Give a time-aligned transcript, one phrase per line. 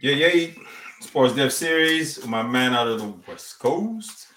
[0.00, 0.46] Yeah, yeah.
[1.00, 2.24] Sports Dev Series.
[2.24, 4.28] My man out of the West Coast.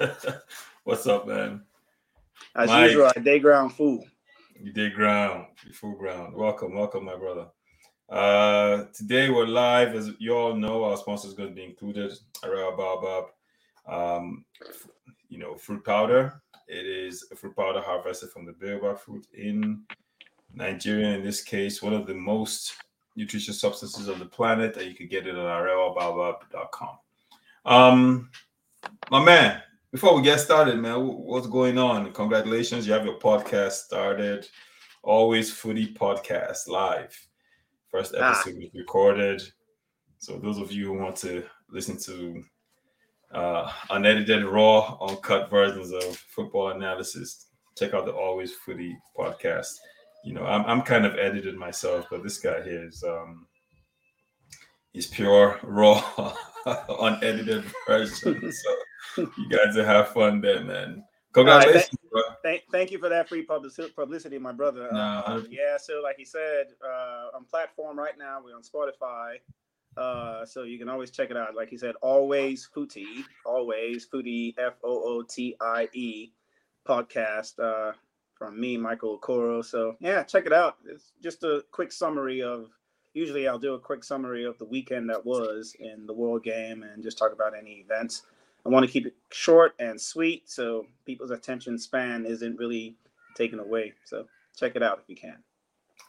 [0.84, 1.62] What's up, man?
[2.54, 4.02] As Mike, usual, I day ground food.
[4.60, 5.46] You did ground.
[5.64, 6.34] You full ground.
[6.36, 7.46] Welcome, welcome, my brother.
[8.10, 9.94] Uh, today we're live.
[9.94, 12.12] As you all know, our sponsor is going to be included.
[12.44, 13.24] Arewa Baobab.
[13.86, 14.44] Um,
[15.30, 16.42] you know, fruit powder.
[16.68, 19.82] It is a fruit powder harvested from the baobab fruit in
[20.52, 21.16] Nigeria.
[21.16, 22.74] In this case, one of the most
[23.16, 26.98] nutritious substances on the planet, and you can get it on arewabaobab.com.
[27.64, 28.30] Um,
[29.10, 32.12] my man, before we get started, man, what's going on?
[32.12, 34.46] Congratulations, you have your podcast started.
[35.02, 37.16] Always Footy Podcast live.
[37.90, 38.30] First ah.
[38.30, 38.60] episode ah.
[38.60, 39.42] was recorded.
[40.18, 42.42] So those of you who want to listen to
[43.32, 47.46] uh, unedited, raw, uncut versions of football analysis,
[47.76, 49.78] check out the Always Footy podcast
[50.24, 53.46] you know, I'm I'm kind of edited myself, but this guy here is um
[54.92, 56.34] he's pure raw
[57.00, 58.52] unedited version.
[59.16, 61.04] so you guys will have fun then, man.
[61.32, 64.88] Congratulations, right, thank, thank, thank, you for that free publicity, my brother.
[64.90, 69.36] Nah, uh, yeah, so like he said, uh, on platform right now, we're on Spotify.
[69.96, 71.54] Uh, so you can always check it out.
[71.54, 76.32] Like he said, always Footy, always Footy, F O O T I E
[76.86, 77.58] podcast.
[77.58, 77.92] Uh,
[78.40, 79.62] from me, Michael Okoro.
[79.62, 80.78] So yeah, check it out.
[80.86, 82.70] It's just a quick summary of.
[83.12, 86.84] Usually, I'll do a quick summary of the weekend that was in the World Game
[86.84, 88.22] and just talk about any events.
[88.64, 92.96] I want to keep it short and sweet so people's attention span isn't really
[93.34, 93.94] taken away.
[94.04, 95.38] So check it out if you can.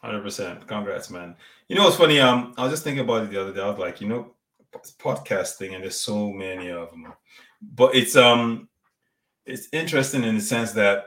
[0.01, 0.67] Hundred percent.
[0.67, 1.35] Congrats, man.
[1.67, 2.19] You know what's funny?
[2.19, 3.61] Um, I was just thinking about it the other day.
[3.61, 4.35] I was like, you know,
[4.99, 7.11] podcasting, and there's so many of them.
[7.61, 8.69] But it's um,
[9.45, 11.05] it's interesting in the sense that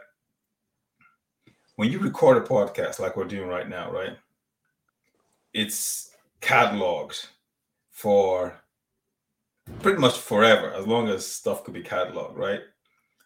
[1.76, 4.16] when you record a podcast like we're doing right now, right?
[5.52, 7.26] It's cataloged
[7.90, 8.60] for
[9.80, 12.60] pretty much forever, as long as stuff could be cataloged, right?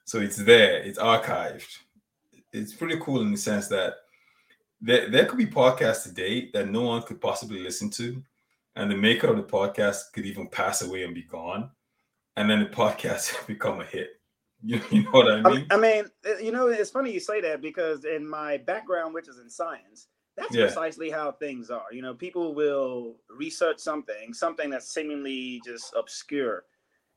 [0.05, 1.69] So it's there, it's archived.
[2.53, 3.95] It's pretty cool in the sense that
[4.81, 8.23] there, there could be podcasts today that no one could possibly listen to,
[8.77, 11.71] and the maker of the podcast could even pass away and be gone,
[12.37, 14.18] and then the podcast become a hit.
[14.65, 15.67] You, you know what I mean?
[15.71, 19.15] I, I, mean, uh, you know, it's funny you say that because in my background,
[19.15, 20.65] which is in science, that's yeah.
[20.65, 21.93] precisely how things are.
[21.93, 26.65] You know, people will research something, something that's seemingly just obscure,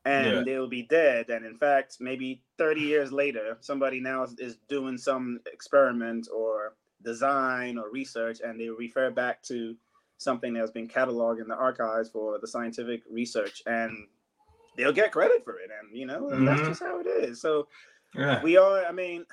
[0.04, 0.42] and yeah.
[0.44, 1.30] they'll be dead.
[1.30, 7.78] And in fact, maybe 30 years later, somebody now is doing some experiment or design
[7.78, 9.76] or research, and they refer back to
[10.18, 13.62] something that's been cataloged in the archives for the scientific research.
[13.66, 14.06] And
[14.76, 16.44] they'll get credit for it, and you know mm-hmm.
[16.44, 17.40] that's just how it is.
[17.40, 17.68] So
[18.14, 18.42] yeah.
[18.42, 18.84] we are.
[18.84, 19.24] I mean,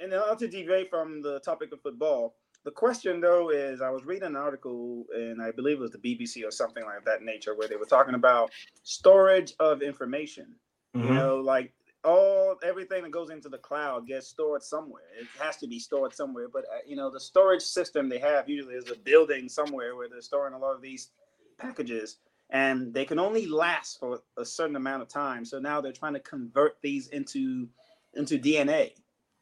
[0.00, 2.34] and not to deviate from the topic of football.
[2.64, 5.98] The question though is, I was reading an article, and I believe it was the
[5.98, 8.50] BBC or something like that nature, where they were talking about
[8.82, 10.54] storage of information.
[10.96, 11.08] Mm-hmm.
[11.08, 11.74] You know, like
[12.04, 15.02] all everything that goes into the cloud gets stored somewhere.
[15.18, 16.48] It has to be stored somewhere.
[16.52, 20.08] But uh, you know, the storage system they have usually is a building somewhere where
[20.08, 21.10] they're storing a lot of these
[21.58, 22.18] packages
[22.50, 25.44] and they can only last for a certain amount of time.
[25.44, 27.68] So now they're trying to convert these into
[28.14, 28.92] into DNA,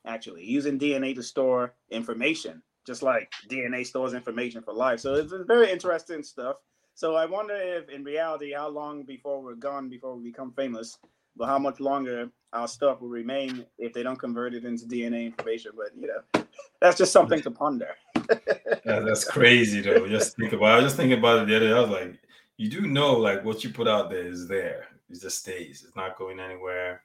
[0.07, 5.01] actually using DNA to store information, just like DNA stores information for life.
[5.01, 6.57] So it's very interesting stuff.
[6.95, 10.99] So I wonder if, in reality, how long before we're gone, before we become famous,
[11.37, 15.27] but how much longer our stuff will remain if they don't convert it into DNA
[15.27, 15.73] information.
[15.77, 16.45] But you know,
[16.81, 17.95] that's just something to ponder.
[18.85, 20.07] yeah, that's crazy though.
[20.07, 20.73] Just think about.
[20.73, 21.75] I was just thinking about it the other day.
[21.75, 22.19] I was like,
[22.63, 24.87] you do know like what you put out there is there.
[25.11, 25.83] It just stays.
[25.85, 27.03] It's not going anywhere.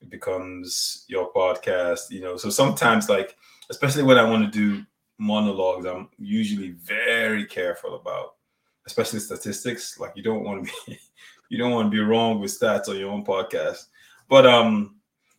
[0.00, 2.36] It becomes your podcast, you know.
[2.36, 3.36] So sometimes, like,
[3.70, 4.84] especially when I want to do
[5.18, 8.34] monologues, I'm usually very careful about,
[8.88, 10.00] especially statistics.
[10.00, 10.98] Like, you don't want to be,
[11.50, 13.84] you don't want to be wrong with stats on your own podcast.
[14.28, 14.96] But um,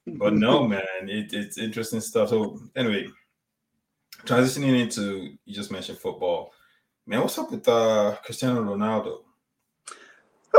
[0.07, 2.29] but no, man, it, it's interesting stuff.
[2.29, 3.09] So anyway,
[4.23, 6.53] transitioning into you just mentioned football,
[7.06, 7.19] man.
[7.19, 9.26] What's up with uh Cristiano Ronaldo?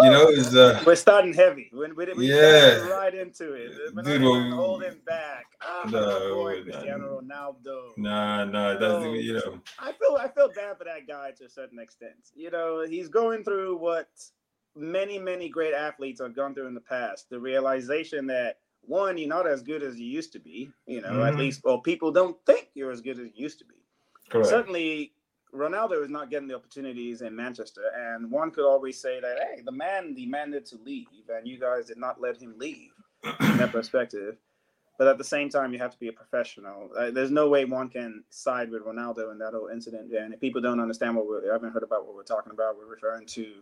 [0.03, 1.71] You know, is uh, we're starting heavy.
[1.73, 3.73] When we, we yeah, right into it.
[3.95, 5.47] We're Dude, not holding back.
[5.61, 7.97] Ah, no, boy, Cristiano Ronaldo.
[7.97, 9.61] Nah, nah, that's so, you know.
[9.79, 12.31] I feel I feel bad for that guy to a certain extent.
[12.35, 14.09] You know, he's going through what
[14.77, 17.31] many many great athletes have gone through in the past.
[17.31, 20.71] The realization that one, you're not as good as you used to be.
[20.87, 21.29] You know, mm-hmm.
[21.29, 23.75] at least, well, people don't think you're as good as you used to be.
[24.29, 24.49] Correct.
[24.49, 25.13] Certainly,
[25.55, 29.63] Ronaldo is not getting the opportunities in Manchester, and one could always say that hey,
[29.65, 32.91] the man demanded to leave, and you guys did not let him leave.
[33.25, 34.37] in that perspective,
[34.99, 36.91] but at the same time, you have to be a professional.
[36.99, 40.13] Uh, there's no way one can side with Ronaldo in that whole incident.
[40.13, 42.87] And if people don't understand what we haven't heard about what we're talking about, we're
[42.87, 43.55] referring to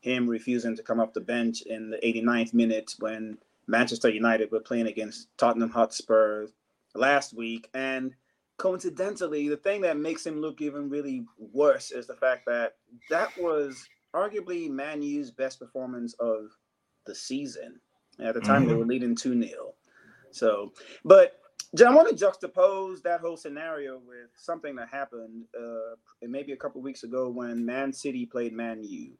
[0.00, 3.38] him refusing to come off the bench in the 89th minute when
[3.68, 6.46] Manchester United were playing against Tottenham Hotspur
[6.94, 7.70] last week.
[7.72, 8.14] And
[8.60, 12.74] coincidentally, the thing that makes him look even really worse is the fact that
[13.08, 16.50] that was arguably Man U's best performance of
[17.06, 17.80] the season.
[18.22, 18.68] At the time, mm-hmm.
[18.68, 19.72] they were leading 2 0.
[20.30, 20.72] So,
[21.06, 21.40] but
[21.78, 26.82] I want to juxtapose that whole scenario with something that happened uh, maybe a couple
[26.82, 29.12] weeks ago when Man City played Man U.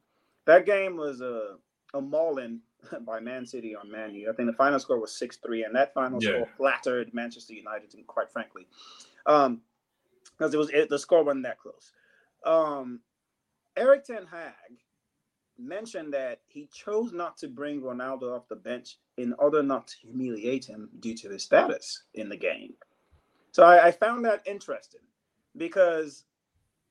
[0.45, 1.55] That game was a,
[1.95, 2.59] a mauling
[3.07, 4.29] by Man City on Man U.
[4.29, 6.29] I think the final score was 6 3, and that final yeah.
[6.29, 8.67] score flattered Manchester United, quite frankly,
[9.25, 11.91] because um, it was it, the score wasn't that close.
[12.45, 13.01] Um,
[13.77, 14.79] Erik Ten Hag
[15.57, 19.95] mentioned that he chose not to bring Ronaldo off the bench in order not to
[20.01, 22.73] humiliate him due to his status in the game.
[23.51, 25.01] So I, I found that interesting
[25.57, 26.23] because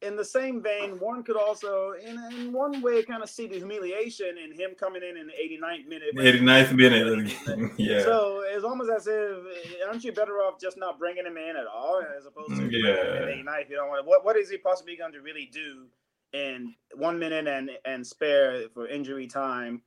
[0.02, 3.56] in the same vein, one could also, in, in one way, kind of see the
[3.56, 6.16] humiliation in him coming in in the 89th minute.
[6.16, 8.02] 89th minute, yeah.
[8.02, 9.38] So it's almost as if,
[9.86, 13.28] aren't you better off just not bringing him in at all, as opposed to yeah.
[13.28, 13.68] in 89th?
[13.68, 14.06] You don't want.
[14.06, 15.86] What What is he possibly going to really do
[16.32, 19.82] in one minute and and spare for injury time,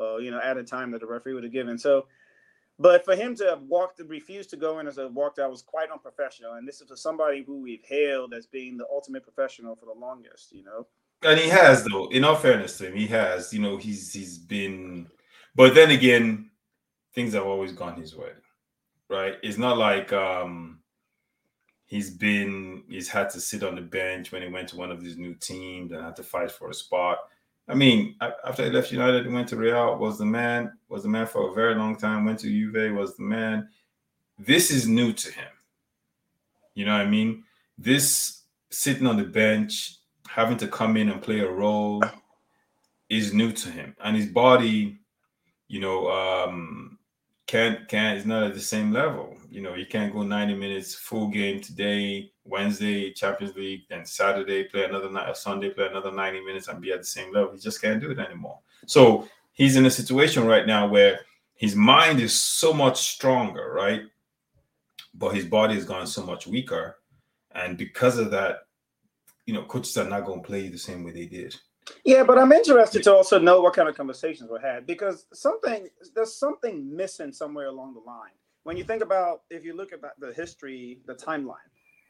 [0.00, 1.78] uh, you know, at a time that the referee would have given.
[1.78, 2.06] So,
[2.80, 5.50] but for him to have walked, to refuse to go in as a walked out
[5.50, 6.54] was quite unprofessional.
[6.54, 10.00] And this is for somebody who we've hailed as being the ultimate professional for the
[10.00, 10.86] longest, you know.
[11.22, 12.08] And he has, though.
[12.08, 13.52] In all fairness to him, he has.
[13.52, 15.08] You know, he's he's been,
[15.54, 16.50] but then again,
[17.14, 18.30] things have always gone his way,
[19.10, 19.34] right?
[19.42, 20.80] It's not like um
[21.84, 25.02] he's been he's had to sit on the bench when he went to one of
[25.02, 27.18] these new teams and had to fight for a spot.
[27.70, 31.26] I mean, after he left United, went to Real, was the man, was the man
[31.26, 33.68] for a very long time, went to Juve, was the man.
[34.38, 35.48] This is new to him.
[36.74, 37.44] You know what I mean?
[37.78, 42.02] This sitting on the bench, having to come in and play a role
[43.08, 43.94] is new to him.
[44.02, 44.98] And his body,
[45.68, 46.98] you know, um,
[47.50, 49.36] can't can't is not at the same level.
[49.50, 54.62] You know, you can't go 90 minutes full game today, Wednesday, Champions League, and Saturday
[54.64, 57.50] play another night, uh, Sunday play another 90 minutes and be at the same level.
[57.52, 58.60] He just can't do it anymore.
[58.86, 61.22] So he's in a situation right now where
[61.54, 64.02] his mind is so much stronger, right?
[65.12, 66.98] But his body has gone so much weaker.
[67.50, 68.58] And because of that,
[69.46, 71.56] you know, coaches are not going to play the same way they did.
[72.04, 75.88] Yeah, but I'm interested to also know what kind of conversations were had because something
[76.14, 78.32] there's something missing somewhere along the line.
[78.62, 81.56] When you think about if you look at the history, the timeline,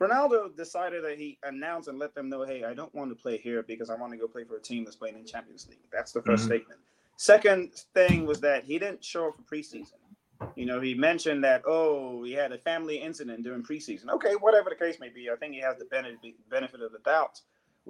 [0.00, 3.37] Ronaldo decided that he announced and let them know, hey, I don't want to play
[3.37, 5.79] here because I want to go play for a team that's playing in Champions League.
[5.93, 6.47] That's the 1st mm-hmm.
[6.47, 6.81] statement.
[7.17, 10.00] Second thing was that he didn't show up for preseason.
[10.56, 14.09] You know, he mentioned that, oh, he had a family incident during preseason.
[14.09, 16.19] Okay, whatever the case may be, I think he has the benefit,
[16.49, 17.38] benefit of the doubt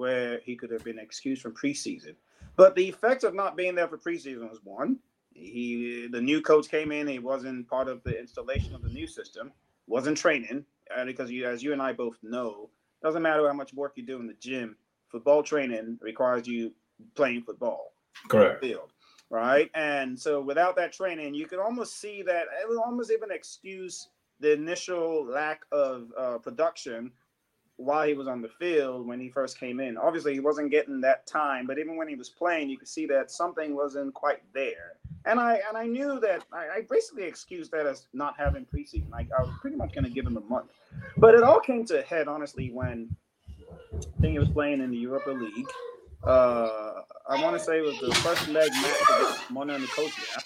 [0.00, 2.14] where he could have been excused from preseason.
[2.56, 4.98] But the effect of not being there for preseason was one,
[5.34, 9.06] he the new coach came in, he wasn't part of the installation of the new
[9.06, 9.52] system,
[9.86, 10.64] wasn't training,
[11.04, 12.70] because you, as you and I both know,
[13.02, 14.76] doesn't matter how much work you do in the gym,
[15.08, 16.72] football training requires you
[17.14, 17.92] playing football.
[18.28, 18.60] Correct.
[18.60, 18.92] Field,
[19.28, 19.70] right?
[19.74, 24.08] And so without that training, you can almost see that it was almost even excuse
[24.40, 27.12] the initial lack of uh, production
[27.80, 29.96] while he was on the field when he first came in.
[29.96, 33.06] Obviously, he wasn't getting that time, but even when he was playing, you could see
[33.06, 34.96] that something wasn't quite there.
[35.24, 39.10] And I and I knew that I, I basically excused that as not having preseason.
[39.10, 40.70] Like I was pretty much going to give him a month,
[41.16, 43.14] but it all came to a head honestly when
[43.94, 45.68] I think he was playing in the Europa League.
[46.22, 50.42] Uh, I want to say it was the first leg match against Omonia Nicosia,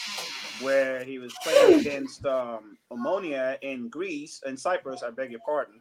[0.61, 5.03] where he was playing against um, Omonia in Greece in Cyprus.
[5.03, 5.81] I beg your pardon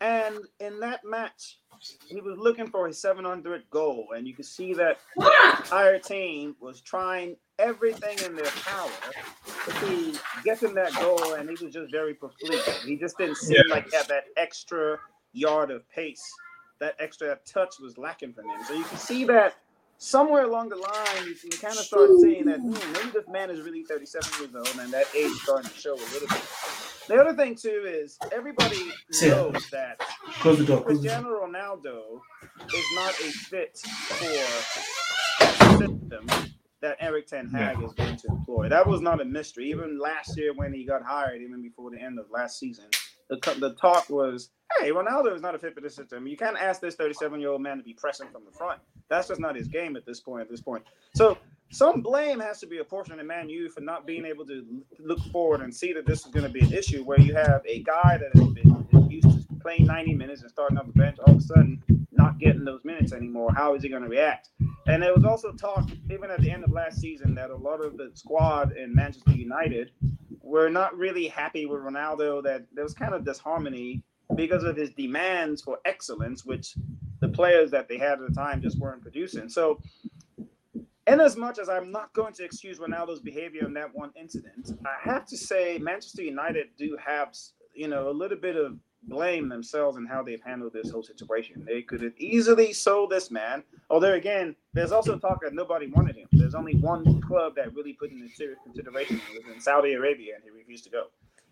[0.00, 1.58] and in that match,
[2.06, 6.56] he was looking for his 700th goal, and you could see that the entire team
[6.60, 8.90] was trying everything in their power
[9.80, 12.60] to get him that goal, and he was just very profligate.
[12.84, 13.70] He just didn't seem yes.
[13.70, 14.98] like had that extra
[15.32, 16.24] yard of pace,
[16.78, 18.62] that extra touch was lacking from him.
[18.66, 19.56] So you can see that
[19.98, 23.50] somewhere along the line, you can kind of start seeing that hmm, maybe this man
[23.50, 26.42] is really 37 years old, and that age starting to show a little bit.
[27.08, 28.78] The other thing too is everybody
[29.22, 30.00] knows that
[30.40, 30.82] Close the door.
[30.82, 32.20] Cristiano Ronaldo
[32.74, 36.26] is not a fit for the system
[36.82, 38.68] that Erik Ten Hag is going to employ.
[38.68, 39.70] That was not a mystery.
[39.70, 42.86] Even last year when he got hired, even before the end of last season,
[43.28, 46.26] the, the talk was, hey, Ronaldo is not a fit for the system.
[46.26, 48.80] You can't ask this 37 year old man to be pressing from the front.
[49.08, 50.42] That's just not his game at this point.
[50.42, 50.84] At this point,
[51.14, 51.38] so
[51.70, 54.64] some blame has to be apportioned to Man U for not being able to
[54.98, 57.62] look forward and see that this is going to be an issue where you have
[57.66, 61.18] a guy that has been used to playing 90 minutes and starting off the bench,
[61.26, 61.82] all of a sudden
[62.12, 63.52] not getting those minutes anymore.
[63.54, 64.50] How is he going to react?
[64.86, 67.84] and there was also talk, even at the end of last season, that a lot
[67.84, 69.90] of the squad in Manchester United
[70.40, 72.42] were not really happy with Ronaldo.
[72.42, 74.02] That there was kind of disharmony
[74.36, 76.74] because of his demands for excellence, which
[77.20, 79.48] the players that they had at the time just weren't producing.
[79.48, 79.80] So,
[81.06, 84.72] in as much as I'm not going to excuse Ronaldo's behavior in that one incident,
[84.84, 87.34] I have to say Manchester United do have,
[87.74, 91.64] you know, a little bit of blame themselves in how they've handled this whole situation.
[91.64, 93.62] They could have easily sold this man.
[93.88, 96.26] Although again, there's also talk that nobody wanted him.
[96.32, 99.20] There's only one club that really put him in serious consideration.
[99.32, 101.06] It was in Saudi Arabia, and he refused to go.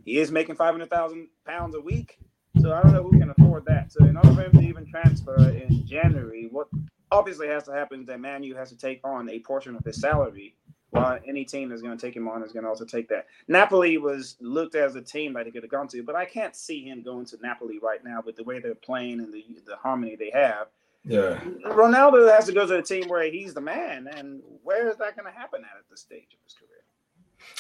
[0.05, 2.19] He is making five hundred thousand pounds a week,
[2.61, 3.93] so I don't know who can afford that.
[3.93, 6.69] So in order for him to even transfer in January, what
[7.15, 10.55] obviously has to happen that Manu has to take on a portion of his salary
[10.91, 13.27] while any team that's going to take him on is going to also take that.
[13.49, 16.55] Napoli was looked as a team that he could have gone to, but I can't
[16.55, 19.77] see him going to Napoli right now with the way they're playing and the, the
[19.77, 20.69] harmony they have.
[21.05, 21.41] Yeah.
[21.67, 25.17] Ronaldo has to go to a team where he's the man, and where is that
[25.17, 26.71] going to happen at at this stage of his career?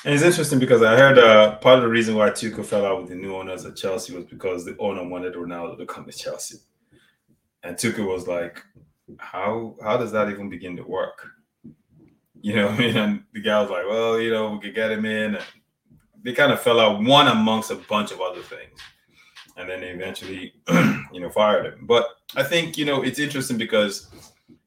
[0.04, 3.00] And it's interesting because I heard uh, part of the reason why Tuchel fell out
[3.00, 6.12] with the new owners at Chelsea was because the owner wanted Ronaldo to come to
[6.12, 6.58] Chelsea,
[7.62, 8.62] and Tuchel was like,
[9.18, 11.26] "How how does that even begin to work?"
[12.44, 14.92] You know, I mean, and the guy was like, well, you know, we could get
[14.92, 15.37] him in.
[15.37, 15.44] And
[16.23, 18.78] they kind of fell out one amongst a bunch of other things.
[19.56, 20.52] And then they eventually,
[21.12, 21.87] you know, fired him.
[21.87, 22.06] But
[22.37, 24.11] I think, you know, it's interesting because,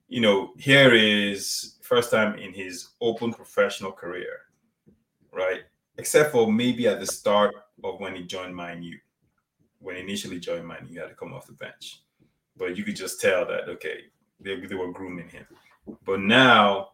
[0.08, 4.40] you know, here is first time in his open professional career,
[5.32, 5.62] right?
[6.00, 7.54] Except for maybe at the start
[7.84, 8.98] of when he joined Man U.
[9.80, 12.02] When he initially joined Man U, he had to come off the bench.
[12.56, 14.06] But you could just tell that, okay,
[14.40, 15.46] they, they were grooming him.
[16.06, 16.90] But now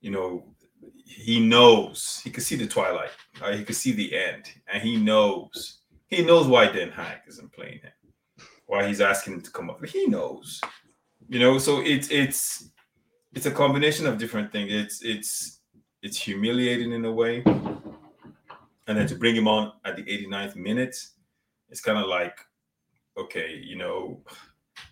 [0.00, 0.44] you know,
[1.04, 3.10] he knows he can see the twilight.
[3.40, 3.58] Right?
[3.58, 7.80] He can see the end, and he knows he knows why Ten Hag isn't playing
[7.80, 7.92] him.
[8.66, 9.84] Why he's asking him to come up.
[9.84, 10.60] He knows,
[11.28, 11.58] you know.
[11.58, 12.70] So it's it's
[13.34, 14.72] it's a combination of different things.
[14.72, 15.60] It's it's
[16.02, 20.96] it's humiliating in a way, and then to bring him on at the 89th minute,
[21.70, 22.38] it's kind of like,
[23.16, 24.20] okay, you know,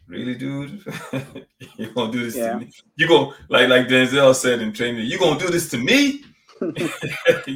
[0.06, 0.84] really, dude?
[1.76, 2.52] you gonna do this yeah.
[2.52, 2.70] to me?
[2.96, 5.06] You gonna like like Denzel said in training?
[5.06, 6.24] You gonna do this to me?
[6.60, 6.68] you,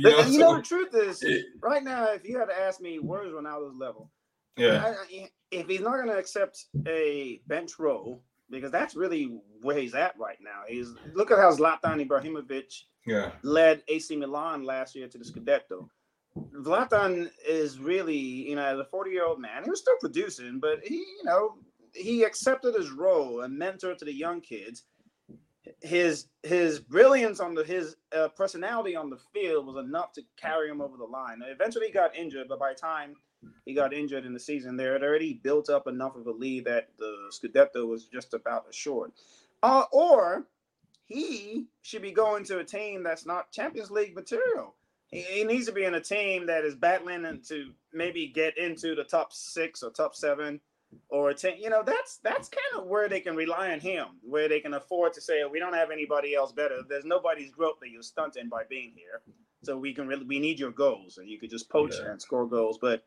[0.01, 2.83] know, you so, know, the truth is, it, right now, if you had to ask
[2.83, 4.11] me, where's Ronaldo's level?
[4.59, 4.95] Yeah.
[5.11, 10.19] I, if he's not gonna accept a bench role, because that's really where he's at
[10.19, 10.63] right now.
[10.69, 13.33] He's look at how Zlatan Ibrahimovic yeah.
[13.43, 15.89] led AC Milan last year to the Scudetto.
[16.63, 20.61] Zlatan is really, you know, as a 40 year old man, he was still producing,
[20.61, 21.57] but he, you know,
[21.95, 24.85] he accepted his role, a mentor to the young kids.
[25.83, 30.69] His his brilliance on the his uh, personality on the field was enough to carry
[30.69, 31.43] him over the line.
[31.47, 33.15] Eventually, he got injured, but by the time
[33.65, 36.65] he got injured in the season, there had already built up enough of a lead
[36.65, 39.13] that the Scudetto was just about assured.
[39.63, 40.47] Uh, or
[41.07, 44.75] he should be going to a team that's not Champions League material.
[45.09, 48.95] He, he needs to be in a team that is battling to maybe get into
[48.95, 50.61] the top six or top seven
[51.09, 54.49] or ten, you know, that's that's kind of where they can rely on him, where
[54.49, 56.79] they can afford to say, oh, we don't have anybody else better.
[56.89, 59.21] There's nobody's growth that you're stunting by being here.
[59.63, 62.11] So we can really we need your goals, and you could just poach yeah.
[62.11, 62.79] and score goals.
[62.81, 63.05] But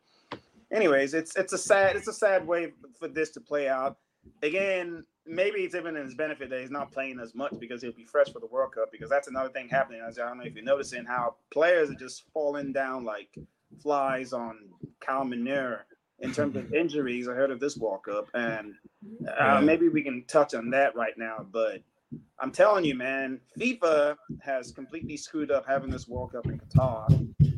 [0.70, 3.96] anyways, it's it's a sad it's a sad way for this to play out.
[4.42, 7.92] Again, maybe it's even in his benefit that he's not playing as much because he'll
[7.92, 8.92] be fresh for the World Cup.
[8.92, 10.00] Because that's another thing happening.
[10.00, 13.36] I don't know if you're noticing how players are just falling down like
[13.82, 14.58] flies on
[15.00, 15.86] cow manure
[16.24, 18.28] in terms of injuries ahead of this World Cup.
[18.32, 18.74] And
[19.38, 21.46] uh, maybe we can touch on that right now.
[21.52, 21.82] But
[22.40, 27.08] I'm telling you, man, FIFA has completely screwed up having this World Cup in Qatar.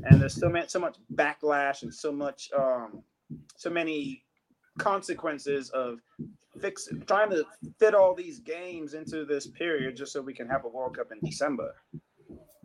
[0.05, 3.03] And there's so much, so much backlash and so much, um,
[3.57, 4.25] so many
[4.79, 6.01] consequences of
[6.61, 7.45] fix trying to
[7.79, 11.13] fit all these games into this period just so we can have a World Cup
[11.13, 11.73] in December.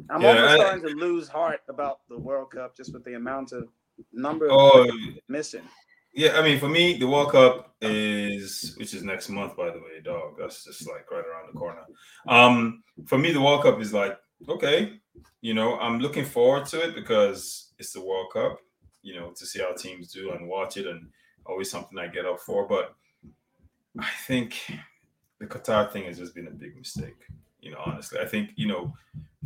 [0.10, 3.13] I'm yeah, almost I, starting to lose heart about the World Cup just with the
[3.13, 3.70] amount of
[4.12, 4.91] number of oh,
[5.27, 5.62] missing.
[6.13, 9.80] Yeah, I mean, for me, the World Cup is, which is next month, by the
[9.80, 10.36] way, dog.
[10.38, 11.82] That's just like right around the corner.
[12.27, 14.18] Um, for me, the World Cup is like,
[14.50, 15.00] okay,
[15.41, 18.60] you know, I'm looking forward to it because it's the World Cup,
[19.01, 21.08] you know, to see how teams do and watch it, and
[21.46, 22.68] always something I get up for.
[22.68, 22.94] But
[23.98, 24.70] I think
[25.39, 27.18] the Qatar thing has just been a big mistake.
[27.62, 28.94] You know, honestly, I think you know,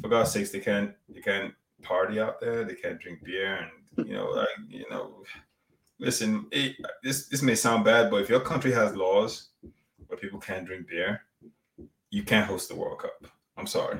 [0.01, 1.53] for God's sakes, they can't they can't
[1.83, 3.55] party out there, they can't drink beer,
[3.97, 5.23] and you know, like you know
[5.99, 9.49] listen, it, this this may sound bad, but if your country has laws
[10.07, 11.21] where people can't drink beer,
[12.09, 13.27] you can't host the World Cup.
[13.57, 13.99] I'm sorry.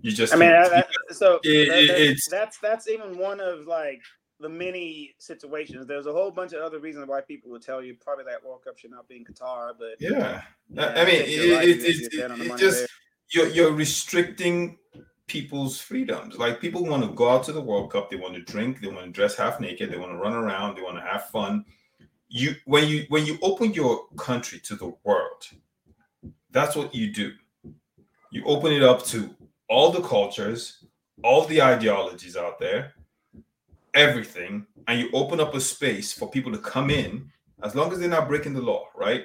[0.00, 0.34] You just.
[0.34, 4.02] I mean, I, so it, that, it's that's that's even one of like
[4.40, 5.86] the many situations.
[5.86, 8.64] There's a whole bunch of other reasons why people would tell you probably that World
[8.64, 12.56] Cup should not be in Qatar, but yeah, yeah I mean, it, it, it, it
[12.58, 12.78] just.
[12.80, 12.88] There
[13.30, 14.78] you're, you're restricting
[15.26, 16.36] people's freedoms.
[16.36, 18.88] Like people want to go out to the World Cup, they want to drink, they
[18.88, 21.64] want to dress half naked, they want to run around, they want to have fun.
[22.28, 25.48] You when you when you open your country to the world,
[26.50, 27.32] that's what you do.
[28.30, 29.34] You open it up to
[29.68, 30.84] all the cultures,
[31.22, 32.94] all the ideologies out there,
[33.94, 37.30] everything, and you open up a space for people to come in
[37.62, 39.24] as long as they're not breaking the law, right?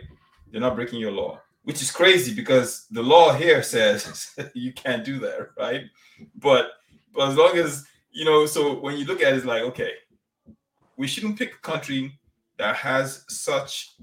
[0.51, 5.03] They're not breaking your law which is crazy because the law here says you can't
[5.03, 5.83] do that, right?
[6.35, 6.71] But
[7.13, 9.91] but as long as you know, so when you look at it, it's like okay,
[10.97, 12.19] we shouldn't pick a country
[12.57, 13.95] that has such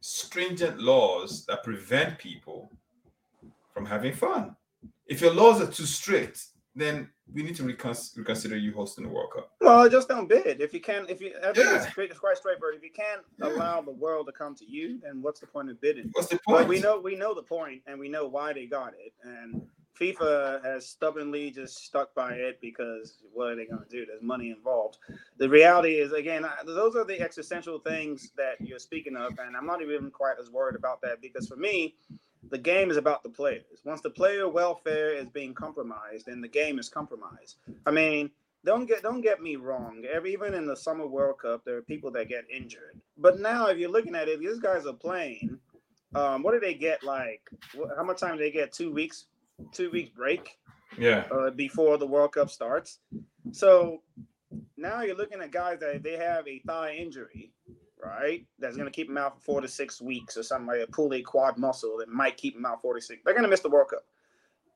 [0.00, 2.70] stringent laws that prevent people
[3.72, 4.56] from having fun.
[5.06, 9.30] If your laws are too strict, then we need to reconsider you hosting the World
[9.34, 9.52] Cup.
[9.60, 10.60] Well, just don't bid.
[10.60, 11.84] If you can, if you, I think yeah.
[11.84, 12.76] it's, it's quite straightforward.
[12.76, 13.48] If you can't yeah.
[13.48, 16.10] allow the world to come to you, then what's the point of bidding?
[16.12, 16.60] What's the point?
[16.60, 19.62] But we know we know the point, and we know why they got it, and
[20.00, 24.06] FIFA has stubbornly just stuck by it because what are they going to do?
[24.06, 24.98] There's money involved.
[25.36, 29.66] The reality is, again, those are the existential things that you're speaking of, and I'm
[29.66, 31.96] not even quite as worried about that because for me,
[32.50, 33.80] the game is about the players.
[33.84, 37.56] Once the player welfare is being compromised, then the game is compromised.
[37.86, 38.30] I mean,
[38.64, 40.04] don't get don't get me wrong.
[40.12, 43.00] Every, even in the Summer World Cup, there are people that get injured.
[43.16, 45.58] But now, if you're looking at it, these guys are playing.
[46.14, 47.04] Um, what do they get?
[47.04, 47.48] Like,
[47.96, 48.72] how much time do they get?
[48.72, 49.26] Two weeks,
[49.72, 50.58] two weeks break.
[50.98, 51.24] Yeah.
[51.30, 52.98] Uh, before the World Cup starts,
[53.52, 54.02] so
[54.76, 57.52] now you're looking at guys that they have a thigh injury
[58.02, 58.44] right?
[58.58, 60.86] That's going to keep him out for four to six weeks or something like a
[60.86, 63.22] pull a quad muscle that might keep him out 46.
[63.24, 64.04] They're going to miss the World Cup.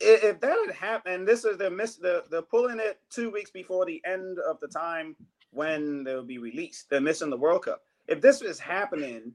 [0.01, 3.87] If that had happened, this is they're miss the they're pulling it two weeks before
[3.87, 5.15] the end of the time
[5.53, 6.91] when they'll be released.
[6.91, 7.83] They're missing the World Cup.
[8.09, 9.33] If this is happening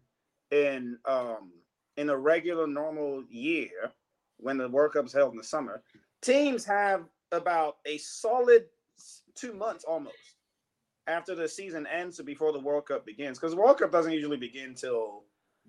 [0.52, 1.52] in um
[1.96, 3.92] in a regular normal year
[4.38, 5.82] when the World Cup is held in the summer,
[6.22, 8.66] teams have about a solid
[9.36, 10.16] two months almost
[11.10, 13.38] after the season ends or before the World Cup begins?
[13.38, 15.24] Because the World Cup doesn't usually begin till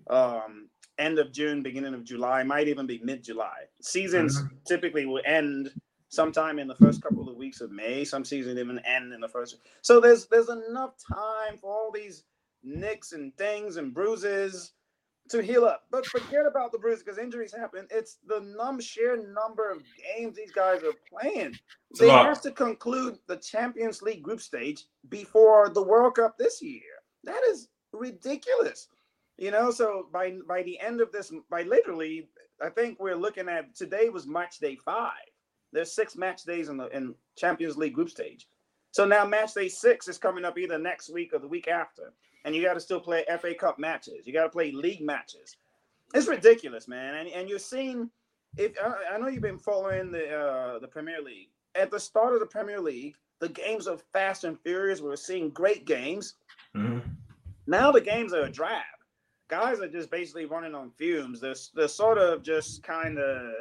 [0.09, 3.63] um, end of June, beginning of July, might even be mid July.
[3.81, 4.55] Seasons mm-hmm.
[4.67, 5.71] typically will end
[6.09, 8.03] sometime in the first couple of weeks of May.
[8.03, 9.57] Some seasons even end in the first.
[9.81, 12.23] So there's there's enough time for all these
[12.63, 14.73] nicks and things and bruises
[15.31, 15.83] to heal up.
[15.91, 17.87] But forget about the bruises because injuries happen.
[17.89, 19.81] It's the num sheer number of
[20.15, 21.55] games these guys are playing.
[21.99, 26.81] They have to conclude the Champions League group stage before the World Cup this year.
[27.23, 28.87] That is ridiculous.
[29.37, 32.29] You know, so by by the end of this, by literally,
[32.61, 35.11] I think we're looking at today was match day five.
[35.73, 38.47] There's six match days in the in Champions League group stage.
[38.91, 42.13] So now match day six is coming up either next week or the week after
[42.45, 44.25] and you got to still play FA Cup matches.
[44.25, 45.57] You got to play league matches.
[46.13, 47.15] It's ridiculous, man.
[47.15, 48.09] And and you're seeing
[48.57, 51.49] if I, I know you've been following the uh, the Premier League.
[51.75, 55.01] At the start of the Premier League, the games are fast and furious.
[55.01, 56.35] We're seeing great games.
[56.75, 56.99] Mm-hmm.
[57.67, 58.83] Now the games are a drab.
[59.49, 61.41] Guys are just basically running on fumes.
[61.41, 63.51] They're, they're sort of just kind of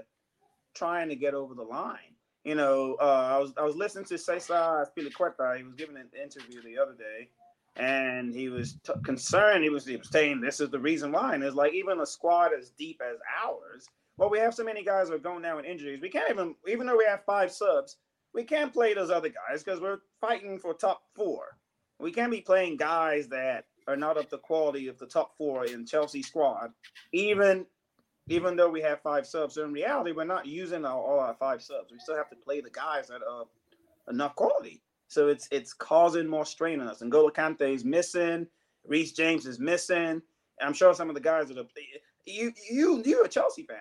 [0.74, 2.14] trying to get over the line.
[2.44, 5.56] You know, uh, I was I was listening to Cesar Azpilicueta.
[5.56, 7.28] He was giving an interview the other day,
[7.76, 9.64] and he was t- concerned.
[9.64, 11.34] He was, he was saying this is the reason why.
[11.34, 14.84] And it's like even a squad as deep as ours, well, we have so many
[14.84, 16.00] guys who are going down with injuries.
[16.02, 17.96] We can't even, even though we have five subs,
[18.34, 21.56] we can't play those other guys because we're fighting for top four.
[21.98, 25.64] We can't be playing guys that are not of the quality of the top four
[25.64, 26.70] in Chelsea squad,
[27.12, 27.66] even
[28.28, 29.54] even though we have five subs.
[29.54, 31.90] So in reality, we're not using our, all our five subs.
[31.90, 33.44] We still have to play the guys that are
[34.08, 34.82] enough quality.
[35.10, 37.02] So it's it's causing more strain on us.
[37.02, 38.46] And N'Golo Kante is missing.
[38.86, 40.22] Reece James is missing.
[40.62, 41.66] I'm sure some of the guys that are
[42.26, 43.76] you you you're a Chelsea fan.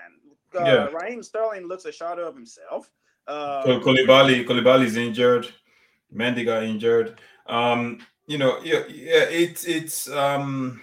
[0.59, 0.85] Uh, yeah.
[0.87, 2.89] Raheem Sterling looks a shadow of himself.
[3.27, 5.47] Uh, Koulibaly Koulibaly's injured.
[6.11, 7.19] Mendy got injured.
[7.45, 10.81] Um, you know, yeah, yeah, it's it's um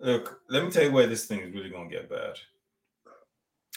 [0.00, 2.38] look, let me tell you where this thing is really gonna get bad.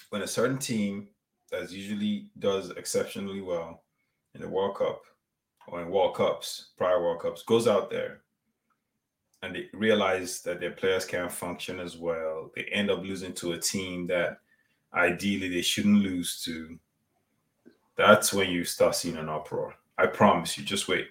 [0.09, 1.07] When a certain team
[1.51, 3.83] that usually does exceptionally well
[4.37, 5.01] in the World Cup
[5.67, 8.21] or in World Cups, prior World Cups, goes out there
[9.41, 12.51] and they realize that their players can't function as well.
[12.55, 14.39] They end up losing to a team that
[14.93, 16.79] ideally they shouldn't lose to.
[17.95, 19.75] That's when you start seeing an uproar.
[19.97, 21.07] I promise you, just wait.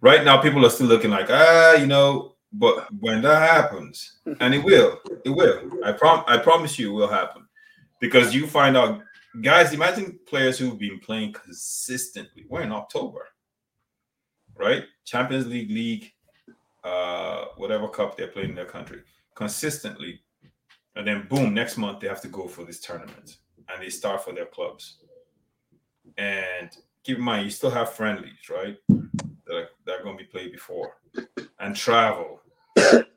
[0.00, 4.54] Right now, people are still looking like, ah, you know, but when that happens, and
[4.54, 5.70] it will, it will.
[5.84, 7.46] I prom I promise you it will happen.
[8.00, 9.02] Because you find out
[9.42, 12.44] guys, imagine players who've been playing consistently.
[12.48, 13.28] We're in October,
[14.56, 14.84] right?
[15.04, 16.12] Champions League, league,
[16.84, 19.02] uh, whatever cup they're playing in their country,
[19.34, 20.20] consistently,
[20.96, 23.38] and then boom, next month they have to go for this tournament.
[23.68, 24.98] and they start for their clubs.
[26.16, 26.70] And
[27.04, 28.76] keep in mind, you still have friendlies, right?
[28.88, 30.94] That are, that are going to be played before
[31.60, 32.40] and travel.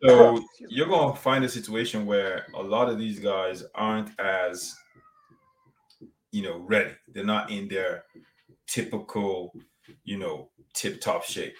[0.04, 4.76] So you're going to find a situation where a lot of these guys aren't as,
[6.32, 6.92] you know, ready.
[7.08, 8.06] They're not in their
[8.68, 9.54] typical,
[10.04, 11.56] you know, tip top shape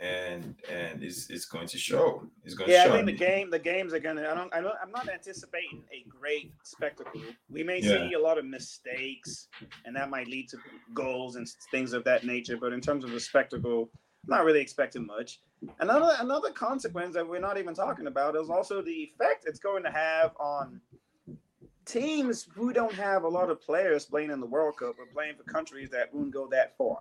[0.00, 2.22] and and it's, it's going to show.
[2.44, 2.94] It's going yeah, to show.
[2.94, 4.22] I think the game the games are gonna.
[4.22, 4.54] I don't.
[4.54, 4.74] I don't.
[4.80, 7.20] I'm not anticipating a great spectacle.
[7.50, 8.08] We may yeah.
[8.08, 9.48] see a lot of mistakes,
[9.84, 10.58] and that might lead to
[10.94, 12.56] goals and things of that nature.
[12.56, 13.90] But in terms of the spectacle,
[14.24, 15.40] I'm not really expecting much.
[15.80, 19.82] Another another consequence that we're not even talking about is also the effect it's going
[19.82, 20.80] to have on
[21.88, 25.34] teams who don't have a lot of players playing in the World Cup or playing
[25.36, 26.98] for countries that won't go that far.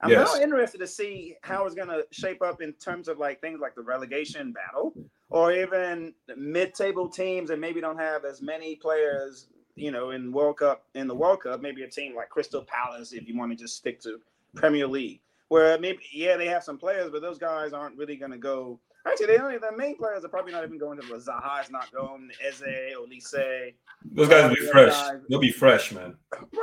[0.00, 0.34] I'm yes.
[0.34, 3.60] now interested to see how it's going to shape up in terms of like things
[3.60, 4.94] like the relegation battle
[5.28, 10.56] or even mid-table teams that maybe don't have as many players, you know, in World
[10.56, 11.60] Cup in the World Cup.
[11.60, 14.20] Maybe a team like Crystal Palace, if you want to just stick to
[14.54, 18.32] Premier League, where maybe yeah they have some players, but those guys aren't really going
[18.32, 18.80] to go.
[19.06, 21.90] Actually, they only the main players are probably not even going to the Zaha's not
[21.92, 23.74] going, to Eze, Olise.
[24.12, 24.92] Those guys will be fresh.
[24.92, 25.20] Guys.
[25.28, 26.16] They'll be fresh, man.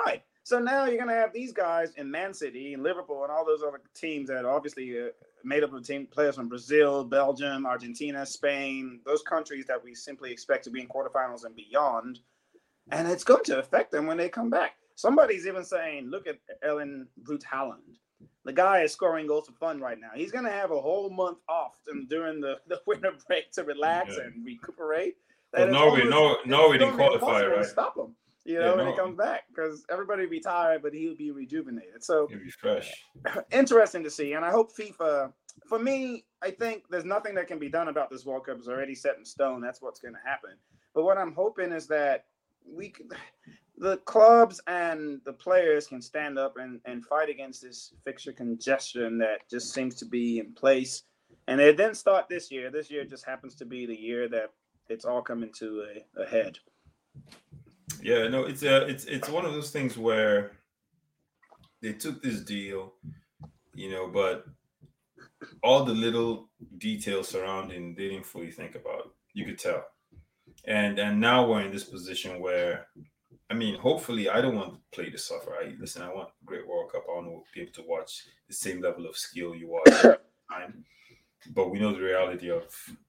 [0.06, 0.24] Right.
[0.44, 3.46] So now you're going to have these guys in Man City and Liverpool and all
[3.46, 5.08] those other teams that are obviously uh,
[5.44, 10.32] made up of team players from Brazil, Belgium, Argentina, Spain, those countries that we simply
[10.32, 12.20] expect to be in quarterfinals and beyond.
[12.92, 14.76] And it's going to affect them when they come back.
[14.96, 17.98] Somebody's even saying, look at Erling Braut Haaland.
[18.48, 20.10] The guy is scoring goals for fun right now.
[20.16, 21.78] He's going to have a whole month off
[22.10, 24.24] during the, the winter break to relax yeah.
[24.24, 25.18] and recuperate.
[25.54, 27.66] Well, Norway, no, Norway didn't qualify, right?
[27.66, 28.16] Stop him
[28.48, 28.92] you know, yeah, when no.
[28.92, 32.02] he comes back because everybody be tired, but he'll be rejuvenated.
[32.02, 32.94] So he'll be fresh.
[33.52, 35.34] Interesting to see, and I hope FIFA.
[35.68, 38.58] For me, I think there's nothing that can be done about this World Cup.
[38.58, 39.60] It's already set in stone.
[39.60, 40.52] That's what's going to happen.
[40.96, 42.26] But what I'm hoping is that
[42.66, 42.94] we,
[43.78, 49.18] the clubs and the players, can stand up and and fight against this fixture congestion
[49.20, 51.04] that just seems to be in place.
[51.48, 52.70] And it didn't start this year.
[52.70, 54.52] This year just happens to be the year that
[54.90, 55.86] it's all coming to
[56.18, 56.58] a, a head.
[58.02, 60.52] Yeah, no, it's uh, it's it's one of those things where
[61.82, 62.94] they took this deal,
[63.74, 64.46] you know, but
[65.64, 69.14] all the little details surrounding they didn't fully think about.
[69.34, 69.84] You could tell,
[70.66, 72.88] and and now we're in this position where,
[73.50, 75.54] I mean, hopefully, I don't want to play to suffer.
[75.54, 76.02] I listen.
[76.02, 77.06] I want great World Cup.
[77.10, 80.18] I want to be able to watch the same level of skill you watch.
[80.52, 80.84] time,
[81.54, 82.64] but we know the reality of,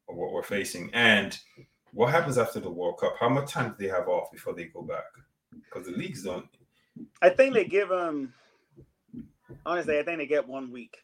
[0.08, 1.38] of what we're facing, and
[1.92, 3.14] what happens after the World Cup?
[3.18, 5.06] How much time do they have off before they go back?
[5.52, 6.46] Because the leagues don't.
[7.22, 8.34] I think they give them.
[9.64, 10.98] Honestly, I think they get one week.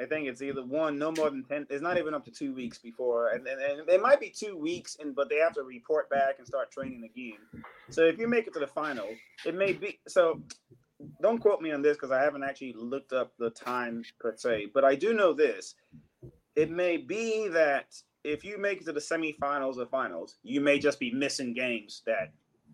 [0.00, 1.66] I think it's either one, no more than ten.
[1.70, 4.96] It's not even up to two weeks before, and, and, and might be two weeks,
[5.00, 7.62] and but they have to report back and start training again.
[7.90, 9.08] So if you make it to the final,
[9.44, 10.40] it may be so.
[11.22, 14.68] Don't quote me on this because I haven't actually looked up the time per se,
[14.74, 15.74] but I do know this.
[16.56, 17.86] It may be that
[18.22, 22.02] if you make it to the semifinals or finals, you may just be missing games
[22.04, 22.32] that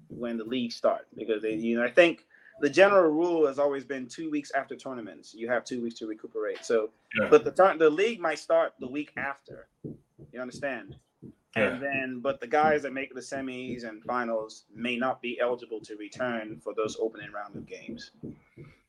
[0.09, 2.26] when the league starts because they, you know I think
[2.61, 6.07] the general rule has always been two weeks after tournaments you have two weeks to
[6.07, 6.65] recuperate.
[6.65, 7.29] So, yeah.
[7.31, 9.69] but the the league might start the week after.
[10.33, 10.97] You understand?
[11.57, 11.69] Yeah.
[11.69, 15.81] And then, but the guys that make the semis and finals may not be eligible
[15.81, 18.11] to return for those opening round of games.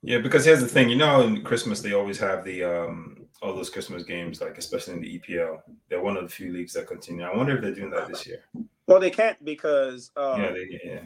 [0.02, 3.54] Yeah, because here's the thing, you know, in Christmas they always have the um all
[3.54, 5.62] those Christmas games, like especially in the EPL.
[5.90, 7.24] They're one of the few leagues that continue.
[7.24, 8.44] I wonder if they're doing that this year.
[8.88, 11.00] Well, they can't because um, yeah, they, yeah.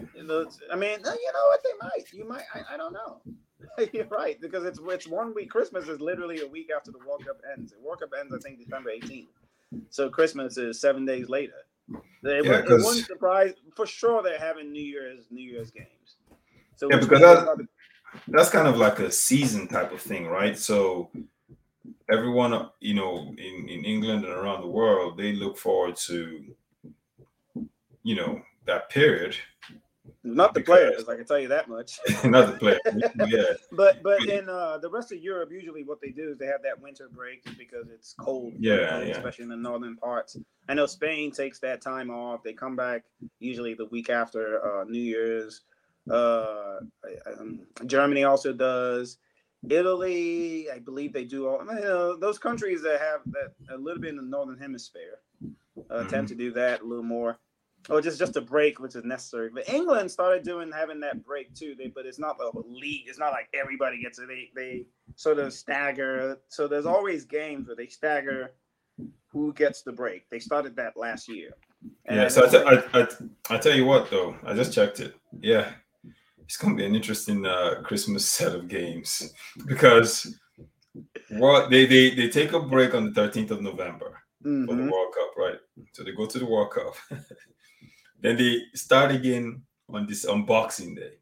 [0.71, 1.63] I mean, you know what?
[1.63, 2.13] They might.
[2.13, 2.43] You might.
[2.53, 3.21] I, I don't know.
[3.93, 5.49] You're right because it's it's one week.
[5.49, 7.73] Christmas is literally a week after the World Cup ends.
[7.73, 9.27] The World Cup ends, I think, December 18th.
[9.89, 11.53] So Christmas is seven days later.
[12.23, 14.21] They yeah, it wouldn't surprise for sure.
[14.21, 16.17] They're having New Year's New Year's games.
[16.75, 17.67] So yeah, because that,
[18.27, 20.57] that's kind of like a season type of thing, right?
[20.57, 21.09] So
[22.11, 26.43] everyone, you know, in, in England and around the world, they look forward to,
[28.03, 29.35] you know, that period.
[30.23, 31.99] Not the players, I can tell you that much.
[32.25, 32.79] not the players,
[33.27, 33.53] yeah.
[33.71, 36.61] But but in uh, the rest of Europe, usually what they do is they have
[36.63, 38.53] that winter break because it's cold.
[38.59, 39.17] Yeah, yeah.
[39.17, 40.37] Especially in the northern parts.
[40.69, 42.43] I know Spain takes that time off.
[42.43, 43.03] They come back
[43.39, 45.61] usually the week after uh, New Year's.
[46.09, 46.77] Uh,
[47.39, 49.17] um, Germany also does.
[49.69, 51.63] Italy, I believe they do all.
[51.65, 55.19] You know, those countries that have that a little bit in the northern hemisphere
[55.89, 56.09] uh, mm-hmm.
[56.09, 57.39] tend to do that a little more,
[57.89, 59.49] or just just a break, which is necessary.
[59.53, 61.75] But England started doing having that break too.
[61.77, 63.05] They but it's not the league.
[63.07, 64.27] It's not like everybody gets it.
[64.27, 66.37] They they sort of stagger.
[66.49, 68.53] So there's always games where they stagger
[69.29, 70.29] who gets the break.
[70.29, 71.51] They started that last year.
[72.05, 72.27] And yeah.
[72.27, 72.57] So I, t-
[72.93, 75.15] I, I, I tell you what though, I just checked it.
[75.39, 75.71] Yeah,
[76.43, 79.33] it's going to be an interesting uh, Christmas set of games
[79.65, 80.37] because
[81.29, 84.65] what they, they they take a break on the 13th of November mm-hmm.
[84.65, 84.91] for the mm-hmm.
[84.91, 85.59] World Cup, right?
[85.93, 86.93] So they go to the World Cup.
[88.21, 91.13] then they start again on this unboxing day.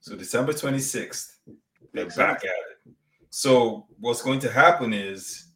[0.00, 1.36] So December 26th,
[1.92, 2.94] they're back at it.
[3.30, 5.46] So what's going to happen is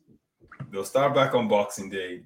[0.71, 2.23] they'll start back on Boxing Day,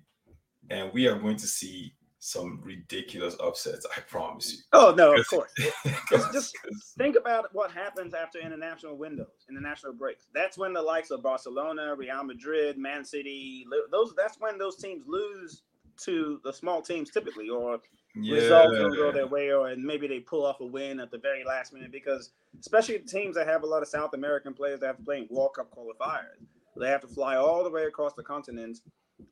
[0.71, 3.87] and we are going to see some ridiculous upsets.
[3.97, 4.59] I promise you.
[4.75, 5.51] Oh no, of course.
[6.11, 6.55] just, just
[6.99, 10.27] think about what happens after international windows, international breaks.
[10.35, 14.13] That's when the likes of Barcelona, Real Madrid, Man City, those.
[14.17, 15.63] That's when those teams lose
[16.03, 17.79] to the small teams typically, or
[18.15, 18.35] yeah.
[18.35, 21.19] results don't go their way, or and maybe they pull off a win at the
[21.19, 21.93] very last minute.
[21.93, 25.19] Because especially teams that have a lot of South American players that have to play
[25.19, 26.45] in World Cup qualifiers,
[26.77, 28.79] they have to fly all the way across the continent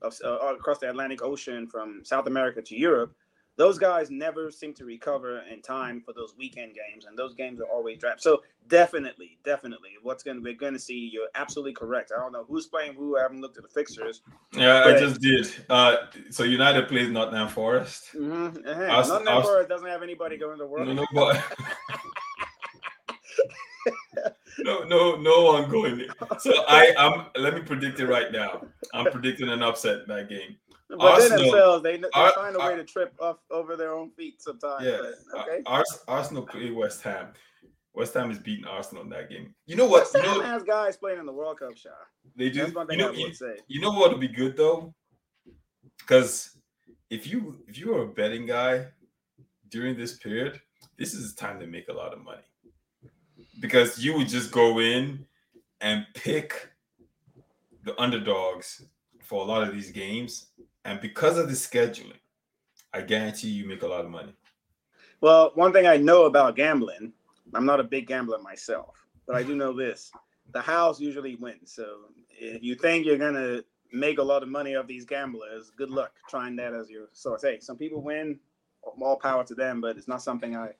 [0.03, 3.14] of, uh, across the Atlantic Ocean from South America to Europe,
[3.59, 7.61] those guys never seem to recover in time for those weekend games, and those games
[7.61, 8.23] are always draft.
[8.23, 11.11] So definitely, definitely, what's going to we're going to see.
[11.12, 12.12] You're absolutely correct.
[12.16, 13.18] I don't know who's playing who.
[13.18, 14.23] I haven't looked at the fixtures.
[14.55, 14.97] Yeah, but...
[14.97, 15.53] I just did.
[15.68, 15.97] Uh,
[16.31, 18.11] so United plays Nottingham Forest.
[18.14, 18.68] Mm-hmm.
[18.68, 18.87] Uh-huh.
[18.87, 20.87] Nottingham Forest doesn't have anybody going to work.
[20.87, 21.42] No, no, but...
[24.61, 26.07] no, no, no one going.
[26.38, 27.27] So I, I'm.
[27.42, 28.64] Let me predict it right now.
[28.94, 30.59] I'm predicting an upset in that game.
[30.88, 34.11] But Arsenal, themselves, they, they Ar- find a way to trip off over their own
[34.11, 34.85] feet sometimes.
[34.85, 34.98] Yeah,
[35.33, 35.62] but, okay.
[35.66, 37.29] Ar- Arsenal play West Ham.
[37.94, 39.55] West Ham is beating Arsenal in that game.
[39.66, 40.03] You know what?
[40.03, 41.92] West Ham you know, has guys playing in the World Cup shot.
[42.37, 42.61] They do.
[42.61, 43.57] That's one thing you know, say.
[43.66, 44.94] You know what would be good though?
[45.98, 46.57] Because
[47.11, 48.87] if you if you are a betting guy
[49.68, 50.61] during this period,
[50.96, 52.42] this is the time to make a lot of money
[53.61, 55.27] because you would just go in
[55.81, 56.70] and pick
[57.85, 58.83] the underdogs
[59.22, 60.46] for a lot of these games.
[60.88, 62.16] And because of the scheduling,
[62.94, 64.33] I guarantee you make a lot of money.
[65.20, 67.12] Well, one thing I know about gambling,
[67.53, 68.96] I'm not a big gambler myself,
[69.27, 70.11] but I do know this
[70.55, 71.74] the house usually wins.
[71.74, 75.70] So if you think you're going to make a lot of money off these gamblers,
[75.77, 77.42] good luck trying that as your source.
[77.42, 78.38] Hey, some people win,
[78.83, 80.70] all power to them, but it's not something I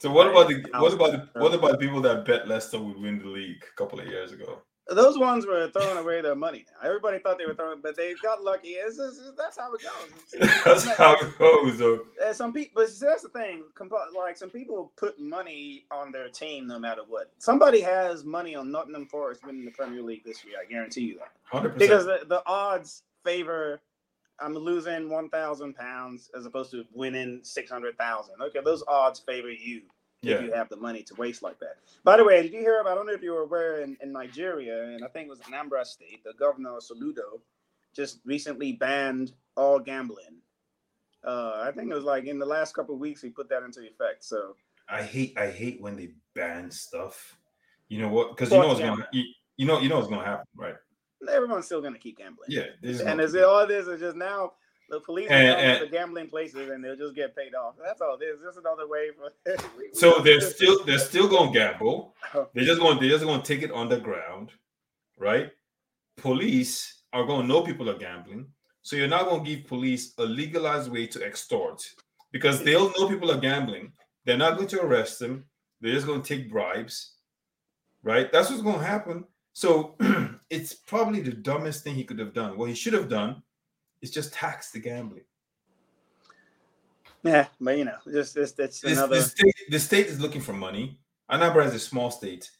[0.00, 2.80] so what about the what about the what uh, about the people that bet Leicester
[2.80, 4.60] would win the league a couple of years ago?
[4.88, 6.66] Those ones were throwing away their money.
[6.84, 8.70] Everybody thought they were throwing, but they got lucky.
[8.70, 10.50] It's just, that's how it goes.
[10.64, 11.78] that's how it goes.
[11.78, 12.00] Though.
[12.32, 13.62] Some people, but that's the thing.
[14.16, 17.30] Like some people put money on their team no matter what.
[17.38, 20.56] Somebody has money on Nottingham Forest winning the Premier League this year.
[20.60, 21.32] I guarantee you that.
[21.44, 21.90] Hundred percent.
[21.90, 23.80] Because the, the odds favor
[24.40, 28.34] I'm losing one thousand pounds as opposed to winning six hundred thousand.
[28.42, 29.82] Okay, those odds favor you
[30.22, 30.36] yeah.
[30.36, 31.76] if you have the money to waste like that.
[32.04, 32.92] By the way, did you hear about?
[32.92, 35.40] I don't know if you were aware in, in Nigeria, and I think it was
[35.40, 37.40] Anambra State, the governor Soludo
[37.94, 40.40] just recently banned all gambling.
[41.26, 43.62] Uh, I think it was like in the last couple of weeks he put that
[43.62, 44.24] into effect.
[44.24, 44.56] So
[44.88, 47.36] I hate I hate when they ban stuff.
[47.88, 48.30] You know what?
[48.30, 49.24] Because you know what's gonna you,
[49.56, 50.74] you know you know what's gonna happen, right?
[51.30, 52.48] everyone's still going to keep gambling.
[52.48, 54.52] Yeah, and is it all this is just now
[54.88, 57.74] the police and, and, the gambling places and they'll just get paid off.
[57.82, 58.18] That's all.
[58.18, 59.32] There's just another way for.
[59.92, 62.14] so they're still they're still going to gamble.
[62.54, 64.50] They're just going they're just going to take it underground,
[65.18, 65.50] right?
[66.16, 68.46] Police are going to know people are gambling,
[68.82, 71.82] so you're not going to give police a legalized way to extort
[72.32, 73.92] because they'll know people are gambling.
[74.24, 75.44] They're not going to arrest them.
[75.80, 77.14] They're just going to take bribes,
[78.02, 78.30] right?
[78.30, 79.24] That's what's going to happen.
[79.52, 79.96] So
[80.50, 82.56] it's probably the dumbest thing he could have done.
[82.56, 83.42] What he should have done
[84.02, 85.24] is just tax the gambling.
[87.22, 89.16] Yeah, but you know, just this that's another.
[89.16, 90.98] The state, the state is looking for money.
[91.30, 92.50] Anambra is a small state.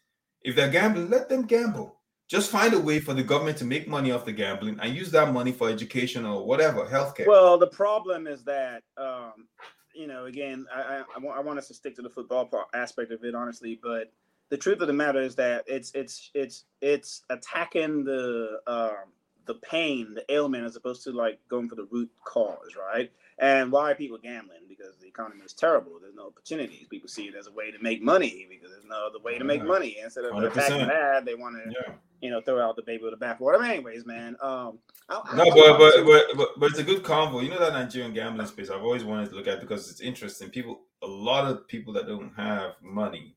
[0.42, 1.96] If they're gambling, let them gamble.
[2.28, 5.10] Just find a way for the government to make money off the gambling and use
[5.10, 7.26] that money for education or whatever, healthcare.
[7.26, 9.48] Well, the problem is that, um,
[9.94, 12.46] you know, again, I, I, I, want, I want us to stick to the football
[12.46, 14.10] part, aspect of it, honestly, but
[14.48, 19.12] the truth of the matter is that it's it's it's it's attacking the um,
[19.46, 23.10] the pain, the ailment, as opposed to like going for the root cause, right?
[23.38, 24.60] And why are people gambling?
[24.68, 25.92] Because the economy is terrible.
[26.00, 26.86] There's no opportunities.
[26.88, 29.44] People see it as a way to make money because there's no other way to
[29.44, 29.98] make money.
[30.02, 30.52] Instead of 100%.
[30.52, 31.94] attacking that, they want to, yeah.
[32.20, 33.58] you know, throw out the baby with the bathwater.
[33.58, 34.36] But anyways, man.
[34.40, 34.78] Um,
[35.08, 37.42] I, no, but, but, but but but it's a good convo.
[37.42, 38.70] You know that Nigerian gambling space.
[38.70, 40.50] I've always wanted to look at because it's interesting.
[40.50, 43.34] People, a lot of people that don't have money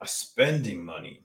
[0.00, 1.22] are spending money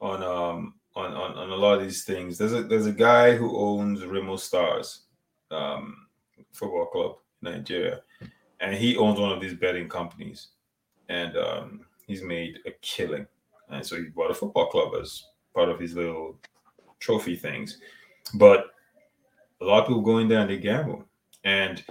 [0.00, 2.38] on um on, on, on a lot of these things.
[2.38, 5.02] There's a there's a guy who owns Remo Stars
[5.50, 6.06] um,
[6.52, 8.00] football club in Nigeria,
[8.60, 10.48] and he owns one of these betting companies,
[11.08, 13.26] and um, he's made a killing.
[13.70, 16.38] And so he bought a football club as part of his little
[17.00, 17.78] trophy things.
[18.34, 18.66] But
[19.60, 21.04] a lot of people go in there and they gamble,
[21.44, 21.82] and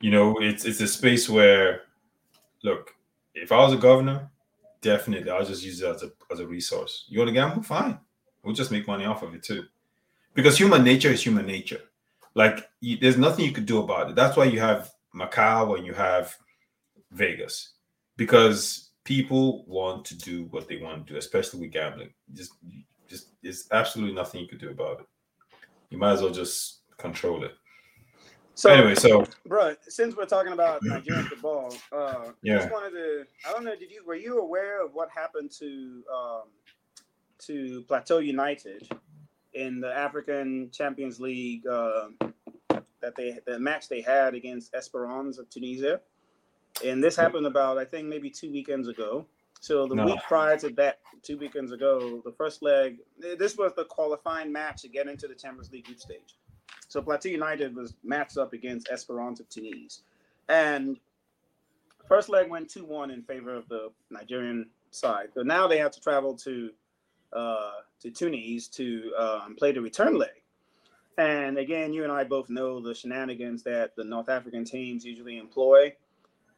[0.00, 1.82] you know it's it's a space where,
[2.62, 2.94] look,
[3.34, 4.30] if I was a governor,
[4.80, 7.06] definitely, I'll just use it as a as a resource.
[7.08, 7.62] You want to gamble?
[7.62, 7.98] Fine,
[8.42, 9.64] we'll just make money off of it too,
[10.34, 11.80] because human nature is human nature.
[12.34, 14.16] Like you, there's nothing you could do about it.
[14.16, 16.34] That's why you have Macau and you have
[17.10, 17.74] Vegas,
[18.16, 22.12] because people want to do what they want to do, especially with gambling.
[22.32, 22.52] Just,
[23.08, 25.06] just there's absolutely nothing you could do about it.
[25.90, 27.52] You might as well just control it.
[28.54, 33.24] So anyway, so bro, since we're talking about Nigerian football, uh, yeah, just wanted to.
[33.48, 33.74] I don't know.
[33.76, 36.42] Did you were you aware of what happened to um,
[37.46, 38.88] to Plateau United
[39.54, 42.08] in the African Champions League uh,
[43.00, 46.00] that they the match they had against Esperance of Tunisia,
[46.84, 49.26] and this happened about I think maybe two weekends ago.
[49.60, 50.06] So the no.
[50.06, 52.98] week prior to that, two weekends ago, the first leg,
[53.38, 56.36] this was the qualifying match to get into the Champions League group stage.
[56.88, 60.02] So Plateau United was matched up against Esperance of Tunis.
[60.48, 60.98] And
[62.08, 65.28] first leg went 2 1 in favor of the Nigerian side.
[65.32, 66.70] So now they have to travel to
[67.32, 70.30] uh, to Tunis to um, play the return leg.
[71.18, 75.38] And again, you and I both know the shenanigans that the North African teams usually
[75.38, 75.94] employ.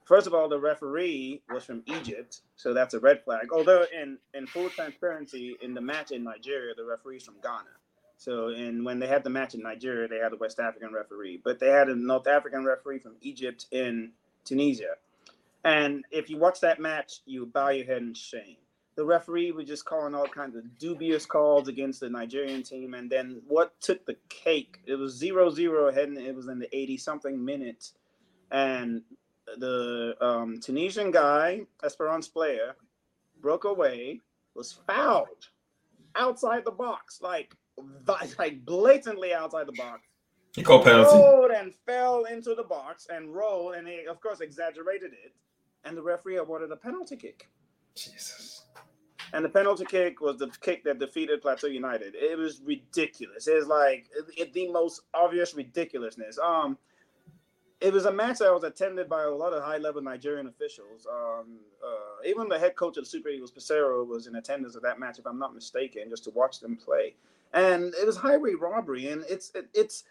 [0.05, 3.49] First of all, the referee was from Egypt, so that's a red flag.
[3.53, 7.71] Although, in, in full transparency, in the match in Nigeria, the referee's from Ghana.
[8.17, 11.41] So, and when they had the match in Nigeria, they had a West African referee,
[11.43, 14.13] but they had a North African referee from Egypt in
[14.45, 14.95] Tunisia.
[15.65, 18.57] And if you watch that match, you bow your head in shame.
[18.97, 22.95] The referee was just calling all kinds of dubious calls against the Nigerian team.
[22.95, 24.79] And then what took the cake?
[24.87, 27.95] It was 0 0 ahead, and it was in the 80 something minutes.
[28.53, 29.03] And
[29.59, 32.77] the um, Tunisian guy, Esperance player,
[33.41, 34.21] broke away,
[34.55, 35.49] was fouled
[36.15, 37.21] outside the box.
[37.21, 37.57] Like,
[38.39, 40.03] like blatantly outside the box.
[40.55, 41.19] He called penalty.
[41.19, 45.35] Rolled and fell into the box and rolled, and he of course exaggerated it.
[45.85, 47.49] And the referee awarded a penalty kick.
[47.95, 48.63] Jesus.
[49.33, 52.15] And the penalty kick was the kick that defeated Plateau United.
[52.15, 53.49] It was ridiculous.
[53.49, 56.39] It was like it, the most obvious ridiculousness.
[56.39, 56.79] Um,
[57.81, 61.07] it was a match that was attended by a lot of high-level Nigerian officials.
[61.13, 64.83] Um, uh, even the head coach of the Super Eagles, Peseiro, was in attendance at
[64.83, 67.15] that match, if I'm not mistaken, just to watch them play
[67.55, 70.05] and it was highway robbery, and it's it, it's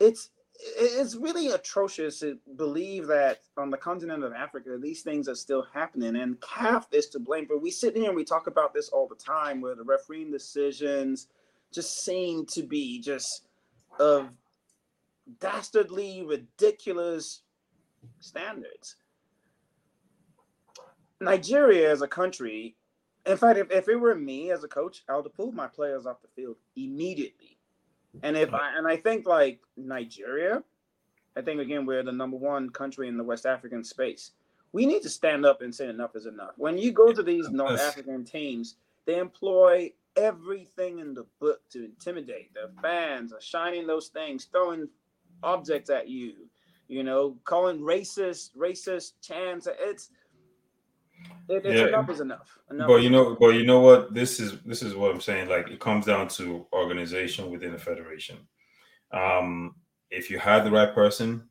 [0.00, 5.34] it's it's really atrocious to believe that on the continent of Africa these things are
[5.34, 7.46] still happening, and CAF is to blame.
[7.48, 10.30] But we sit here and we talk about this all the time, where the refereeing
[10.30, 11.28] decisions
[11.72, 13.46] just seem to be just
[14.00, 14.30] of
[15.40, 17.42] dastardly, ridiculous
[18.20, 18.96] standards.
[21.20, 22.76] Nigeria as a country
[23.28, 25.66] in fact, if, if it were me as a coach, I would have pulled my
[25.66, 27.57] players off the field immediately.
[28.22, 30.62] And if I and I think like Nigeria,
[31.36, 34.32] I think again we're the number one country in the West African space.
[34.72, 36.52] We need to stand up and say enough is enough.
[36.56, 41.84] When you go to these North African teams, they employ everything in the book to
[41.84, 42.52] intimidate.
[42.52, 44.88] The fans are shining those things, throwing
[45.42, 46.34] objects at you,
[46.88, 49.68] you know, calling racist, racist chants.
[49.80, 50.10] It's
[51.48, 51.88] it, yeah.
[51.88, 52.58] enough is enough.
[52.70, 54.12] enough but you know, but you know what?
[54.12, 55.48] This is this is what I'm saying.
[55.48, 58.36] Like it comes down to organization within the federation.
[59.12, 59.74] Um,
[60.10, 61.48] if you had the right person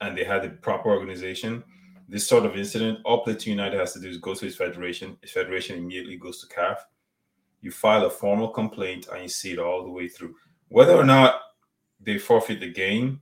[0.00, 1.62] and they had the proper organization,
[2.08, 5.16] this sort of incident, all Plateau United has to do is go to his federation.
[5.22, 6.78] His federation immediately goes to CAF.
[7.60, 10.34] You file a formal complaint and you see it all the way through.
[10.68, 11.40] Whether or not
[12.00, 13.20] they forfeit the game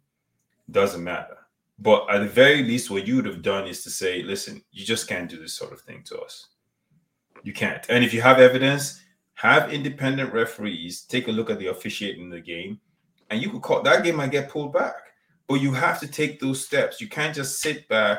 [0.70, 1.37] doesn't matter
[1.78, 4.84] but at the very least, what you would have done is to say, listen, you
[4.84, 6.48] just can't do this sort of thing to us.
[7.44, 7.84] You can't.
[7.88, 9.00] And if you have evidence,
[9.34, 12.80] have independent referees take a look at the officiating in the game,
[13.30, 14.96] and you could call that game might get pulled back.
[15.46, 17.00] But you have to take those steps.
[17.00, 18.18] You can't just sit back.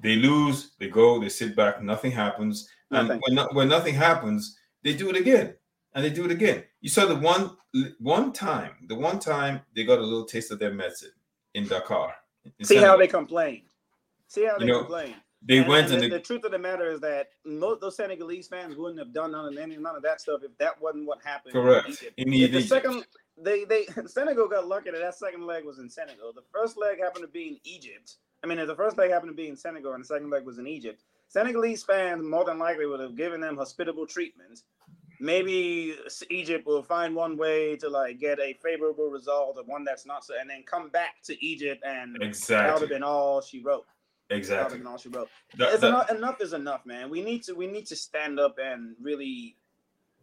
[0.00, 2.68] They lose, they go, they sit back, nothing happens.
[2.90, 3.10] Nothing.
[3.10, 5.54] And when, no, when nothing happens, they do it again
[5.94, 6.64] and they do it again.
[6.80, 7.56] You saw the one
[7.98, 11.12] one time, the one time they got a little taste of their medicine
[11.54, 12.14] in Dakar
[12.62, 13.62] See how they complain.
[14.26, 15.14] See how they you know, complain.
[15.46, 18.48] They and, went and, the, the, truth of the matter is that most those Senegalese
[18.48, 21.18] fans wouldn't have done none of any none of that stuff if that wasn't what
[21.24, 21.52] happened.
[21.52, 22.04] Correct.
[22.16, 22.54] In Egypt.
[22.54, 26.32] The second, they they Senegal got lucky that that second leg was in Senegal.
[26.32, 28.16] The first leg happened to be in Egypt.
[28.42, 30.44] I mean, if the first leg happened to be in Senegal, and the second leg
[30.44, 31.02] was in Egypt.
[31.28, 34.62] Senegalese fans more than likely would have given them hospitable treatment
[35.20, 35.96] maybe
[36.30, 40.24] Egypt will find one way to like get a favorable result or one that's not
[40.24, 43.60] so, and then come back to Egypt and exactly that would have been all she
[43.60, 43.86] wrote.
[44.30, 44.78] Exactly.
[44.78, 45.28] That all she wrote.
[45.56, 47.08] That, that, enough, enough is enough, man.
[47.10, 49.56] We need to we need to stand up and really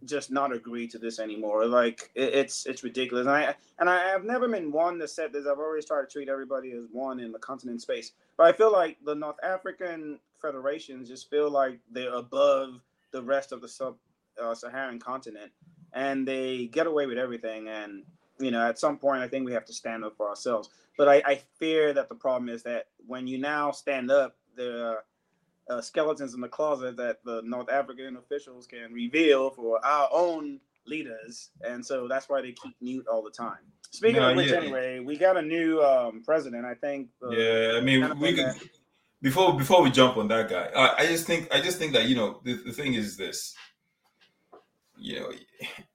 [0.03, 1.65] just not agree to this anymore.
[1.65, 3.25] Like it, it's it's ridiculous.
[3.25, 5.47] And I and I have never been one that said this.
[5.47, 8.11] I've always tried to treat everybody as one in the continent space.
[8.37, 12.81] But I feel like the North African federations just feel like they're above
[13.11, 13.95] the rest of the sub
[14.41, 15.51] uh, Saharan continent,
[15.93, 17.67] and they get away with everything.
[17.67, 18.03] And
[18.39, 20.69] you know, at some point, I think we have to stand up for ourselves.
[20.97, 24.99] But I, I fear that the problem is that when you now stand up, the
[25.69, 30.59] uh, skeletons in the closet that the North African officials can reveal for our own
[30.86, 33.57] leaders, and so that's why they keep mute all the time.
[33.91, 34.57] Speaking no, of which, yeah.
[34.57, 36.65] anyway, we got a new um, president.
[36.65, 37.09] I think.
[37.23, 38.53] Uh, yeah, I mean, we could,
[39.21, 42.07] before before we jump on that guy, I, I, just think I just think that
[42.07, 43.55] you know the, the thing is this.
[44.97, 45.31] You know,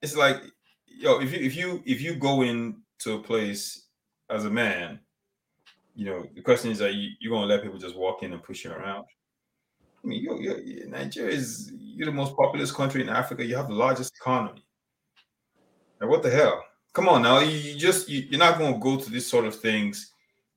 [0.02, 0.42] it's like
[0.86, 3.86] yo, if you if you if you go into a place
[4.28, 5.00] as a man,
[5.94, 8.42] you know, the question is that you, you're gonna let people just walk in and
[8.42, 9.04] push you around.
[10.02, 13.44] I mean, you're, you're, Nigeria is you're the most populous country in Africa.
[13.44, 14.64] You have the largest economy.
[16.00, 16.64] Now, what the hell?
[16.92, 19.54] Come on now, you, you just you, you're not to go to these sort of
[19.54, 20.12] things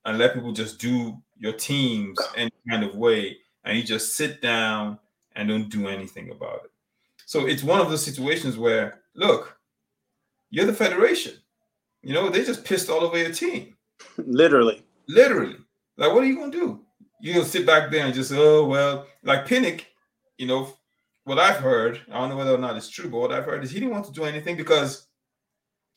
[0.05, 4.41] and let people just do your teams any kind of way, and you just sit
[4.41, 4.97] down
[5.35, 6.71] and don't do anything about it.
[7.34, 9.57] So it's one of those situations where, look,
[10.51, 11.34] you're the federation.
[12.03, 13.75] You know, they just pissed all over your team.
[14.17, 14.84] Literally.
[15.07, 15.55] Literally.
[15.97, 16.81] Like, what are you gonna do?
[17.21, 19.86] You're gonna sit back there and just, oh well, like Pinnick,
[20.38, 20.77] you know,
[21.23, 23.63] what I've heard, I don't know whether or not it's true, but what I've heard
[23.63, 25.07] is he didn't want to do anything because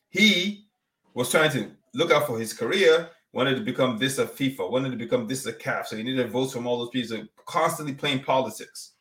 [0.08, 0.68] he
[1.12, 4.90] was trying to look out for his career, wanted to become this of FIFA, wanted
[4.90, 5.84] to become this of CAF.
[5.84, 8.94] So he needed votes from all those people constantly playing politics.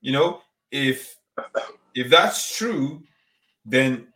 [0.00, 1.16] You know, if
[1.94, 3.02] if that's true,
[3.64, 4.08] then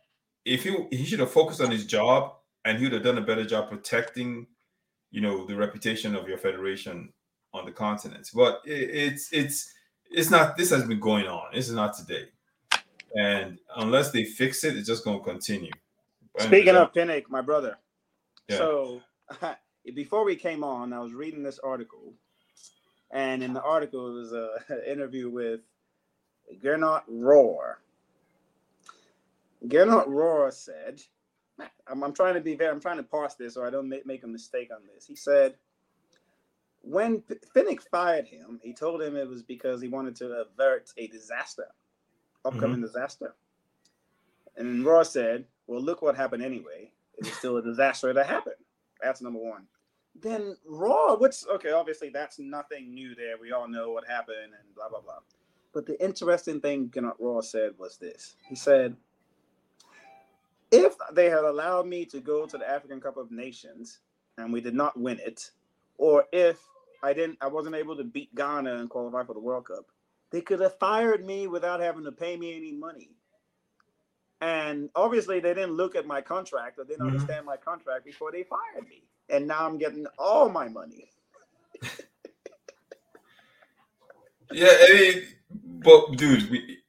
[0.45, 2.33] if he he should have focused on his job
[2.65, 4.47] and he would have done a better job protecting,
[5.11, 7.13] you know, the reputation of your federation
[7.53, 8.29] on the continent.
[8.33, 9.73] But it, it's it's
[10.09, 10.57] it's not.
[10.57, 11.45] This has been going on.
[11.53, 12.25] This is not today,
[13.15, 15.71] and unless they fix it, it's just going to continue.
[16.39, 17.77] Speaking of Pinnick, my brother.
[18.47, 18.57] Yeah.
[18.57, 19.01] So
[19.95, 22.13] before we came on, I was reading this article,
[23.11, 24.31] and in the article it was
[24.69, 25.61] an interview with
[26.63, 27.75] Gernot Rohr.
[29.67, 31.01] Gernot Rohr said
[31.89, 34.05] I'm, I'm trying to be very, I'm trying to parse this so I don't make,
[34.05, 35.05] make a mistake on this.
[35.05, 35.55] He said,
[36.81, 37.23] when
[37.55, 41.67] Pinnick fired him, he told him it was because he wanted to avert a disaster,
[42.45, 42.83] upcoming mm-hmm.
[42.83, 43.35] disaster.
[44.55, 46.91] And Rohr said, well, look what happened anyway.
[47.17, 48.55] It was still a disaster that happened.
[49.01, 49.63] That's number one.
[50.19, 53.35] Then Rohr, what's okay, obviously that's nothing new there.
[53.39, 55.19] We all know what happened and blah, blah, blah.
[55.77, 58.35] But the interesting thing Gernot Rohr said was this.
[58.49, 58.95] He said,
[60.71, 63.99] if they had allowed me to go to the African Cup of Nations
[64.39, 65.51] and we did not win it,
[65.99, 66.57] or if
[67.03, 69.85] I didn't, I wasn't able to beat Ghana and qualify for the World Cup,
[70.31, 73.11] they could have fired me without having to pay me any money.
[74.41, 77.17] And obviously, they didn't look at my contract or didn't mm-hmm.
[77.17, 79.03] understand my contract before they fired me.
[79.29, 81.11] And now I'm getting all my money.
[84.51, 85.23] yeah, hey,
[85.83, 86.79] but dude, we,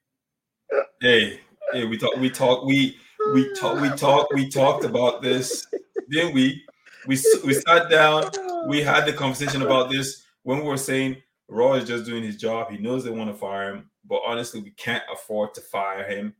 [1.01, 1.41] hey,
[1.73, 2.97] hey, we talk, we talk, we
[3.33, 5.67] we talked we talked we talked about this
[6.11, 6.65] didn't we?
[7.07, 8.31] We we sat down
[8.67, 11.17] we had the conversation about this when we were saying
[11.51, 12.71] Rohr is just doing his job.
[12.71, 16.35] He knows they want to fire him but honestly we can't afford to fire him.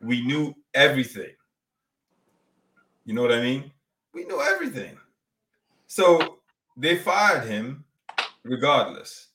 [0.00, 1.30] We knew everything.
[3.04, 3.70] You know what i mean?
[4.12, 4.96] We knew everything.
[5.86, 6.38] So
[6.76, 7.84] they fired him
[8.44, 9.28] regardless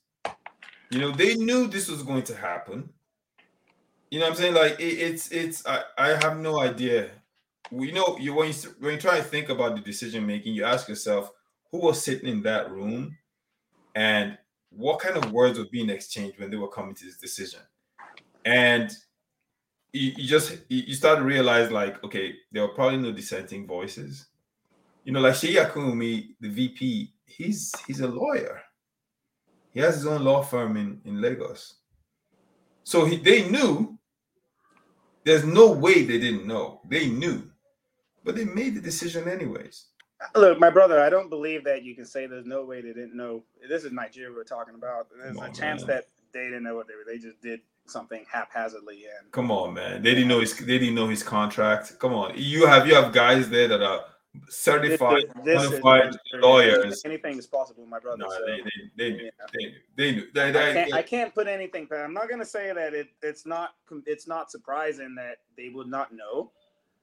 [0.89, 2.89] you know they knew this was going to happen
[4.09, 4.53] you know what I'm saying?
[4.53, 7.09] Like it, it's it's I, I have no idea.
[7.71, 10.63] You know, you when you when you try to think about the decision making, you
[10.63, 11.31] ask yourself
[11.71, 13.17] who was sitting in that room
[13.95, 14.37] and
[14.69, 17.59] what kind of words were being exchanged when they were coming to this decision.
[18.45, 18.89] And
[19.91, 24.27] you, you just you start to realize like, okay, there were probably no dissenting voices.
[25.03, 28.61] You know, like Seyi Akinwunmi, the VP, he's he's a lawyer.
[29.77, 31.75] He has his own law firm in, in Lagos.
[32.83, 33.95] So he, they knew
[35.23, 36.81] there's no way they didn't know.
[36.89, 37.43] They knew,
[38.23, 39.85] but they made the decision anyways.
[40.33, 43.15] Look, my brother, I don't believe that you can say there's no way they didn't
[43.15, 43.43] know.
[43.69, 45.09] This is Nigeria we're talking about.
[45.15, 45.97] There's a chance man.
[45.97, 47.05] that they didn't know what they were.
[47.05, 49.03] They just did something haphazardly.
[49.19, 50.57] And come on, man, they didn't know his.
[50.57, 51.99] They didn't know his contract.
[51.99, 54.05] Come on, you have you have guys there that are
[54.49, 57.01] certified, this, this qualified lawyers.
[57.05, 58.17] Anything is possible, my brother.
[58.19, 59.73] No, so, they, they, they, knew, they knew.
[59.95, 60.27] They knew.
[60.33, 61.87] They, they, I, can't, I can't put anything.
[61.91, 63.71] I'm not going to say that it, it's not.
[64.05, 66.51] It's not surprising that they would not know,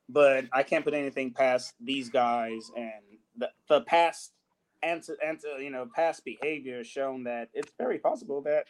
[0.09, 2.93] but I can't put anything past these guys and
[3.37, 4.33] the, the past
[4.83, 5.61] answer, answer.
[5.61, 8.67] You know, past behavior has shown that it's very possible that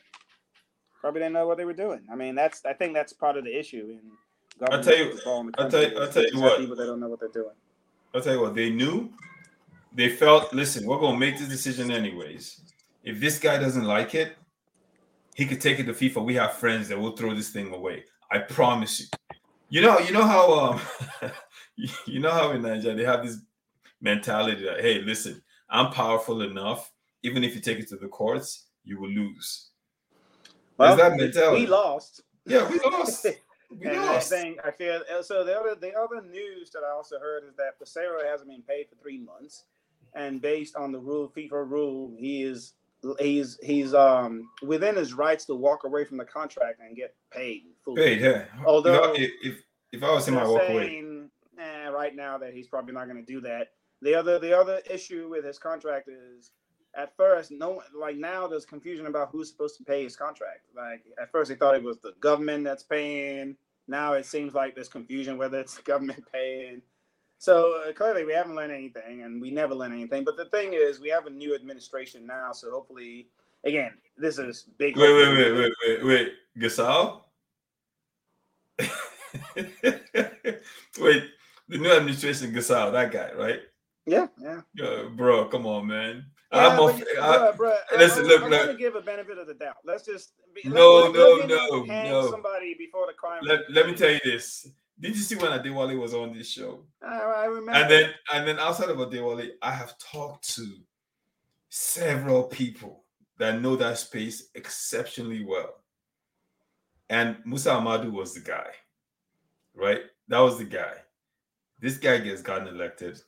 [1.01, 2.01] probably didn't know what they were doing.
[2.11, 2.65] I mean, that's.
[2.65, 4.01] I think that's part of the issue in.
[4.71, 5.19] I'll tell you.
[5.59, 5.99] I'll tell you.
[5.99, 6.61] I'll tell you what.
[6.61, 7.55] People that don't know what they're doing.
[8.15, 9.11] I'll tell you what, they knew,
[9.93, 12.61] they felt, listen, we're gonna make this decision anyways.
[13.03, 14.37] If this guy doesn't like it,
[15.35, 16.25] he could take it to FIFA.
[16.25, 18.05] We have friends that will throw this thing away.
[18.31, 19.07] I promise you.
[19.69, 20.81] You know, you know how um
[22.07, 23.39] you know how in Nigeria they have this
[24.01, 26.93] mentality that hey, listen, I'm powerful enough.
[27.25, 29.71] Even if you take it to the courts, you will lose.
[30.77, 31.63] Well, that mentality.
[31.63, 32.23] We lost.
[32.47, 33.27] Yeah, we lost.
[33.81, 34.31] We and lost.
[34.31, 35.45] Thing, I feel uh, so.
[35.45, 38.89] The other the other news that I also heard is that Peseiro hasn't been paid
[38.89, 39.65] for three months,
[40.15, 42.75] and based on the rule, FIFA rule, he is
[43.19, 47.63] he's he's um within his rights to walk away from the contract and get paid.
[47.85, 48.03] Fully.
[48.03, 48.45] Paid, yeah.
[48.67, 49.63] Although you if
[49.93, 51.65] if I was him, I walk saying, away.
[51.65, 53.69] Eh, right now that he's probably not going to do that.
[54.03, 56.51] The other the other issue with his contract is
[56.97, 60.67] at first no like now there's confusion about who's supposed to pay his contract.
[60.77, 63.57] Like at first they thought it was the government that's paying.
[63.89, 66.83] Now it seems like there's confusion whether it's government paying.
[67.39, 70.25] So uh, clearly, we haven't learned anything, and we never learn anything.
[70.25, 73.27] But the thing is, we have a new administration now, so hopefully,
[73.65, 74.97] again, this is big.
[74.97, 77.21] Wait, wait, wait, wait, wait, wait, Gusau.
[80.99, 81.25] wait,
[81.69, 83.61] the new administration, Gusau, that guy, right?
[84.07, 84.61] Yeah, yeah.
[84.75, 86.27] Yeah, bro, come on, man.
[86.55, 88.67] Yeah, I'm off, bro, bro, listen, I'm, look, I'm look.
[88.67, 89.77] gonna give a benefit of the doubt.
[89.85, 92.31] Let's just be, no, let, no, no, no.
[92.31, 93.43] Somebody before the crime.
[93.43, 94.69] Let, let me tell you this.
[95.01, 96.85] Did you see when Adewale was on this show?
[97.03, 97.73] I remember.
[97.73, 100.67] And then, and then outside of Adewale, I have talked to
[101.69, 103.05] several people
[103.39, 105.83] that know that space exceptionally well.
[107.11, 108.69] And Musa Amadu was the guy,
[109.75, 110.03] right?
[110.29, 110.95] That was the guy.
[111.81, 113.21] This guy gets gotten elected.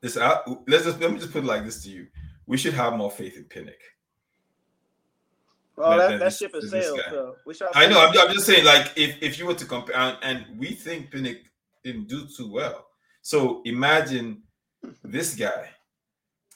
[0.00, 2.06] This, I, let's just let me just put it like this to you:
[2.46, 3.80] We should have more faith in Pinnick.
[5.76, 7.00] Well, that, that, ship has sailed.
[7.10, 7.34] So.
[7.74, 8.00] I know.
[8.06, 11.10] I'm, I'm, just saying, like, if if you were to compare, and, and we think
[11.10, 11.38] Pinnick
[11.82, 12.86] didn't do too well.
[13.22, 14.42] So imagine
[15.02, 15.70] this guy.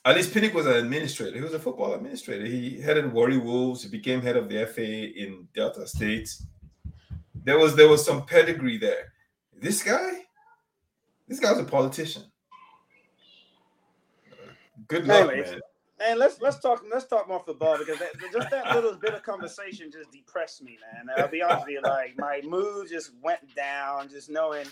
[0.05, 1.36] At least Pinnick was an administrator.
[1.36, 2.45] He was a football administrator.
[2.45, 3.82] He headed Warri Wolves.
[3.82, 6.34] He became head of the FA in Delta State.
[7.34, 9.12] There was there was some pedigree there.
[9.59, 10.24] This guy,
[11.26, 12.24] this guy's a politician.
[14.89, 15.61] Good luck, Anyways, man.
[16.07, 19.22] And let's let's talk let's talk more football because that, just that little bit of
[19.22, 21.14] conversation just depressed me, man.
[21.16, 24.66] I'll be honest with you, like my mood just went down just knowing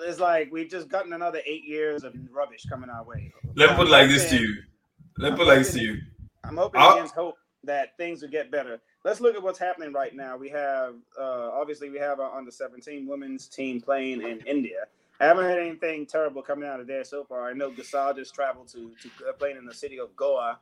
[0.00, 3.32] it's like we've just gotten another eight years of rubbish coming our way.
[3.56, 4.56] Let me put like this to you.
[5.18, 6.00] Let me put like this to you.
[6.44, 8.80] I'm hoping I'll, against hope that things will get better.
[9.04, 10.36] Let's look at what's happening right now.
[10.36, 14.84] We have uh, obviously we have our under 17 women's team playing in India.
[15.22, 17.48] I haven't heard anything terrible coming out of there so far.
[17.48, 20.58] I know Gusau just traveled to to uh, playing in the city of Goa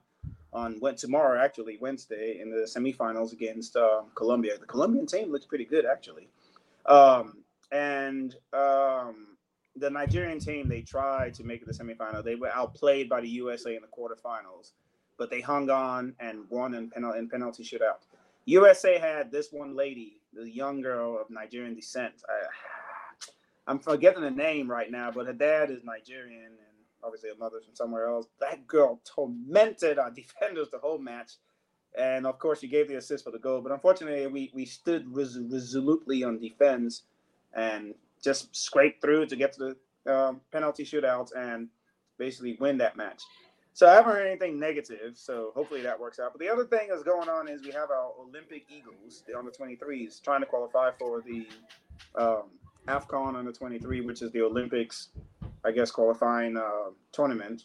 [0.53, 4.59] on went tomorrow actually Wednesday in the semifinals against um, Colombia.
[4.59, 6.29] The Colombian team looks pretty good actually,
[6.85, 7.39] um,
[7.73, 9.29] and um,
[9.77, 12.23] the Nigerian team they tried to make it the semifinal.
[12.23, 14.73] They were outplayed by the USA in the quarterfinals,
[15.17, 18.05] but they hung on and won in, penal- in penalty shootout.
[18.45, 22.13] USA had this one lady, the young girl of Nigerian descent.
[22.29, 22.45] I,
[23.71, 27.65] I'm forgetting the name right now, but her dad is Nigerian and obviously her mother's
[27.65, 28.27] from somewhere else.
[28.41, 31.35] That girl tormented our defenders the whole match.
[31.97, 33.61] And of course, she gave the assist for the goal.
[33.61, 37.05] But unfortunately, we, we stood res- resolutely on defense
[37.55, 41.69] and just scraped through to get to the um, penalty shootouts and
[42.19, 43.23] basically win that match.
[43.73, 45.13] So I haven't heard anything negative.
[45.15, 46.33] So hopefully that works out.
[46.33, 49.53] But the other thing that's going on is we have our Olympic Eagles, the under
[49.53, 51.47] 23s, trying to qualify for the
[52.17, 52.51] um,
[52.91, 55.09] AFCON under 23, which is the Olympics,
[55.65, 57.65] I guess, qualifying uh, tournament.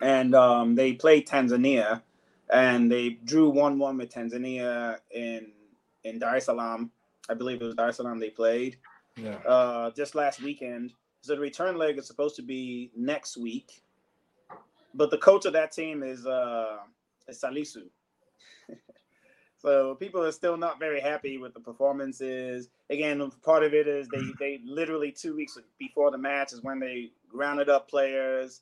[0.00, 2.02] And um, they played Tanzania
[2.52, 5.52] and they drew 1 1 with Tanzania in,
[6.04, 6.90] in Dar es Salaam.
[7.28, 8.76] I believe it was Dar es Salaam they played
[9.16, 9.36] yeah.
[9.46, 10.92] uh, just last weekend.
[11.20, 13.82] So the return leg is supposed to be next week.
[14.94, 16.78] But the coach of that team is, uh,
[17.26, 17.84] is Salisu.
[19.64, 22.68] So people are still not very happy with the performances.
[22.90, 26.80] Again, part of it is they they literally two weeks before the match is when
[26.80, 28.60] they rounded up players.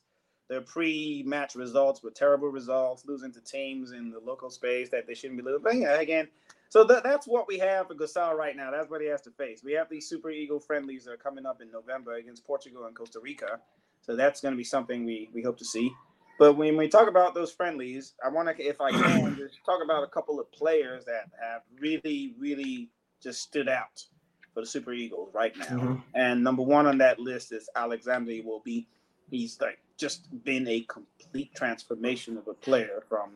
[0.49, 5.13] Their pre-match results were terrible results, losing to teams in the local space that they
[5.13, 5.63] shouldn't be losing.
[5.63, 6.29] But yeah, again,
[6.69, 8.71] so that, that's what we have for Gusau right now.
[8.71, 9.63] That's what he has to face.
[9.63, 12.95] We have these Super Eagle friendlies that are coming up in November against Portugal and
[12.95, 13.59] Costa Rica.
[14.01, 15.91] So that's going to be something we we hope to see.
[16.39, 19.83] But when we talk about those friendlies, I want to, if I can, just talk
[19.83, 22.89] about a couple of players that have really, really
[23.21, 24.03] just stood out
[24.53, 25.65] for the Super Eagles right now.
[25.65, 25.95] Mm-hmm.
[26.15, 28.87] And number one on that list is Alexander will be.
[29.29, 33.31] He's like just been a complete transformation of a player from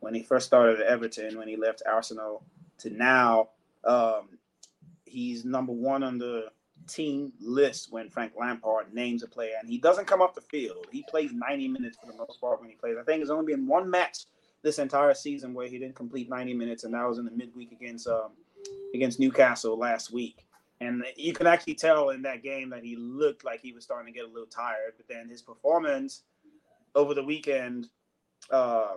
[0.00, 2.42] when he first started at Everton, when he left Arsenal,
[2.78, 3.48] to now.
[3.84, 4.38] Um,
[5.04, 6.46] he's number one on the
[6.86, 10.86] team list when Frank Lampard names a player, and he doesn't come off the field.
[10.90, 12.96] He plays 90 minutes for the most part when he plays.
[12.98, 14.26] I think it's only been one match
[14.62, 17.72] this entire season where he didn't complete 90 minutes, and that was in the midweek
[17.72, 18.30] against um,
[18.94, 20.46] against Newcastle last week.
[20.80, 24.12] And you can actually tell in that game that he looked like he was starting
[24.12, 24.94] to get a little tired.
[24.96, 26.22] But then his performance
[26.94, 27.88] over the weekend,
[28.50, 28.96] uh,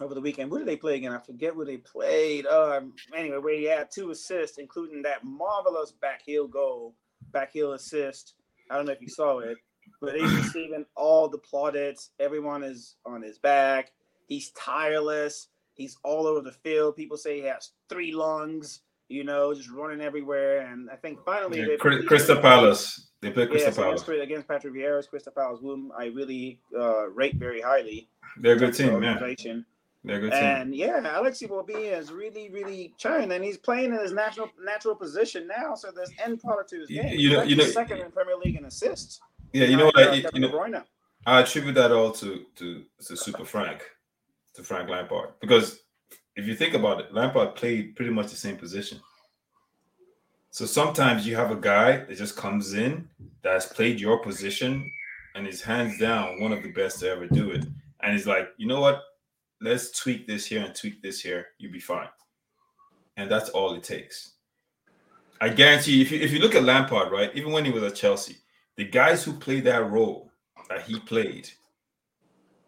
[0.00, 1.12] over the weekend, what did they play again?
[1.12, 2.46] I forget what they played.
[2.46, 6.94] Um, anyway, where he had two assists, including that marvelous back heel goal,
[7.32, 8.34] back heel assist.
[8.70, 9.56] I don't know if you saw it,
[10.00, 12.10] but he's receiving all the plaudits.
[12.18, 13.92] Everyone is on his back.
[14.26, 15.48] He's tireless.
[15.74, 16.96] He's all over the field.
[16.96, 20.60] People say he has three lungs, you know, just running everywhere.
[20.60, 23.10] And I think finally yeah, Crystal Palace.
[23.20, 27.08] They play Crystal yes, Palace against, against Patrick Vieira's Crystal Palace, whom I really uh,
[27.08, 28.08] rate very highly.
[28.38, 29.18] They're a good team, man.
[30.04, 30.42] They're a good team.
[30.42, 34.94] And yeah, Alex Iwobi is really, really trying, and he's playing in his national natural
[34.94, 35.74] position now.
[35.74, 37.08] So there's end product to his game.
[37.08, 39.20] You, you know, you know, second in Premier League in assists.
[39.54, 39.98] Yeah, you know what?
[39.98, 40.82] I, you know,
[41.26, 43.82] I attribute that all to to to Super Frank
[44.54, 45.80] to Frank Lampard because
[46.36, 49.00] if you think about it, Lampard played pretty much the same position.
[50.50, 53.08] So sometimes you have a guy that just comes in
[53.42, 54.92] that has played your position
[55.34, 57.64] and is hands down one of the best to ever do it.
[58.00, 59.02] And he's like, you know what?
[59.60, 61.46] Let's tweak this here and tweak this here.
[61.58, 62.08] You'll be fine.
[63.16, 64.32] And that's all it takes.
[65.40, 67.82] I guarantee you, if you if you look at Lampard, right, even when he was
[67.82, 68.36] at Chelsea,
[68.76, 70.30] the guys who played that role
[70.68, 71.48] that he played,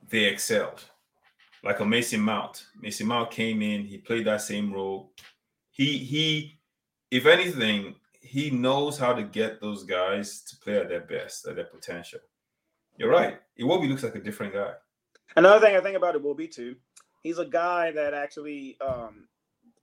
[0.09, 0.85] they excelled
[1.63, 2.67] like a Mason Mount.
[2.81, 5.13] Mason Mount came in, he played that same role.
[5.71, 6.59] He he,
[7.11, 11.57] if anything, he knows how to get those guys to play at their best, at
[11.57, 12.21] their potential.
[12.97, 13.39] You're right.
[13.57, 14.73] It Iwobi looks like a different guy.
[15.35, 16.77] Another thing I think about it will be too.
[17.23, 19.27] He's a guy that actually um,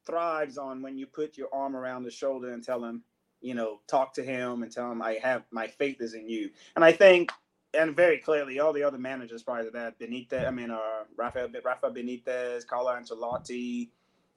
[0.05, 3.03] thrives on when you put your arm around his shoulder and tell him,
[3.41, 6.49] you know, talk to him and tell him I have my faith is in you.
[6.75, 7.31] And I think
[7.73, 11.49] and very clearly, all the other managers prior to that, Benitez, I mean, uh, Rafael,
[11.63, 13.89] Rafa Benitez, Carlo Ancelotti,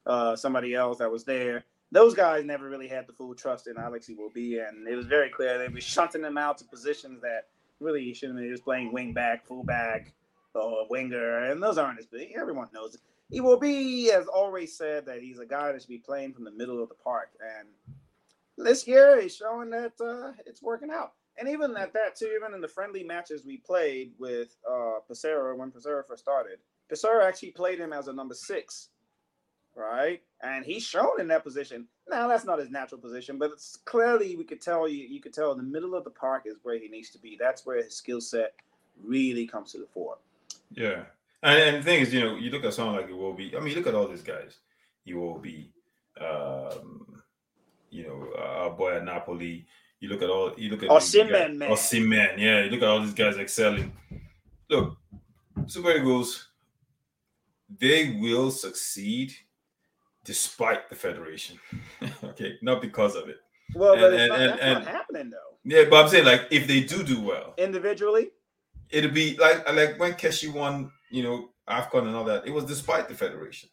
[0.07, 1.65] uh, somebody else that was there.
[1.93, 5.29] Those guys never really had the full trust in Alex Iwobi, and it was very
[5.29, 7.49] clear they were shunting him out to positions that
[7.79, 8.43] really he shouldn't.
[8.43, 10.13] He was playing wing back, full back,
[10.57, 12.07] or winger, and those aren't his.
[12.07, 12.33] big.
[12.39, 13.01] Everyone knows it.
[13.33, 16.83] Iwobi, has always said that he's a guy that should be playing from the middle
[16.83, 17.69] of the park, and
[18.57, 22.55] this year he's showing that uh, it's working out and even at that too, even
[22.55, 26.59] in the friendly matches we played with uh Peseiro when Peseiro first started,
[26.91, 28.89] Peseiro actually played him as a number six,
[29.75, 30.23] right?
[30.43, 31.87] And he's shown in that position.
[32.09, 35.35] Now that's not his natural position, but it's clearly we could tell you you could
[35.35, 37.37] tell in the middle of the park is where he needs to be.
[37.39, 38.55] That's where his skill set
[39.03, 40.19] really comes to the fore.
[40.71, 41.05] Yeah.
[41.43, 43.57] And, and the thing is, you know, you look at someone like Iwobi.
[43.57, 44.59] I mean, look at all these guys.
[45.05, 45.69] You Iwobi,
[46.21, 47.23] um,
[47.91, 49.67] you know, uh, our boy at Napoli.
[50.01, 51.71] You look at all you look at Osimhen, man.
[51.71, 52.65] Osimhen, yeah.
[52.65, 53.93] You look at all these guys excelling.
[54.69, 54.97] Look,
[55.67, 56.49] Super Eagles,
[57.79, 59.33] they will succeed
[60.25, 61.59] despite the federation.
[62.25, 63.39] okay, not because of it.
[63.75, 65.57] Well, and, but and, not, that's and, not happening though.
[65.65, 68.29] Yeah, but I'm saying like if they do do well individually,
[68.91, 72.47] it'll be like like when Keshi won, you know, AFCON and all that.
[72.47, 73.69] It was despite the federation.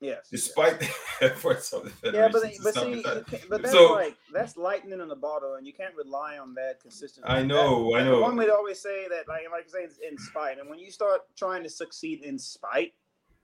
[0.00, 0.28] Yes.
[0.30, 0.94] Despite yes.
[1.20, 2.20] the efforts of the federation.
[2.20, 2.28] Yeah,
[2.62, 3.02] but, but see,
[3.48, 6.80] but that's so, like that's lightning in a bottle, and you can't rely on that
[6.80, 7.28] consistently.
[7.28, 8.20] I know, that, I know.
[8.20, 10.90] One would always say that, like, like I say, it's in spite, and when you
[10.90, 12.94] start trying to succeed in spite,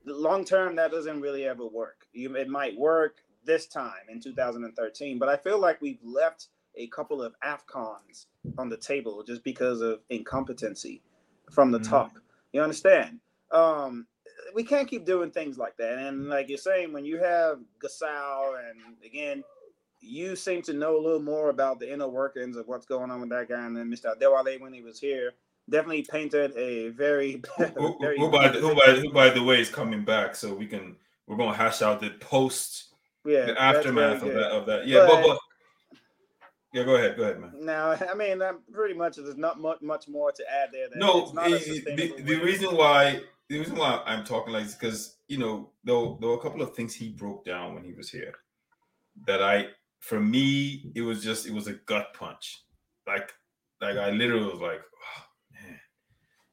[0.04, 2.06] long term that doesn't really ever work.
[2.12, 6.86] You, it might work this time in 2013, but I feel like we've left a
[6.88, 8.26] couple of Afcons
[8.58, 11.02] on the table just because of incompetency
[11.50, 11.90] from the mm-hmm.
[11.90, 12.12] top.
[12.52, 13.20] You understand?
[13.50, 14.06] Um,
[14.54, 15.98] we can't keep doing things like that.
[15.98, 19.42] And like you're saying, when you have Gusau, and again,
[20.00, 23.20] you seem to know a little more about the inner workings of what's going on
[23.20, 23.64] with that guy.
[23.64, 24.16] And then Mr.
[24.16, 25.32] Adewale, when he was here,
[25.70, 27.42] definitely painted a very,
[27.76, 30.54] who, very who, by the, who, by, who, by the way, is coming back, so
[30.54, 34.86] we can we're gonna hash out the post, yeah, the aftermath of that of that.
[34.86, 35.38] Yeah, but, but
[36.74, 37.52] yeah, go ahead, go ahead, man.
[37.60, 40.88] Now, I mean, I'm pretty much there's not much much more to add there.
[40.96, 45.70] no, the, the reason why the reason why I'm talking like this because you know
[45.84, 48.34] there, there were a couple of things he broke down when he was here
[49.26, 49.68] that I
[50.00, 52.62] for me it was just it was a gut punch
[53.06, 53.32] like
[53.80, 55.22] like I literally was like oh,
[55.52, 55.78] man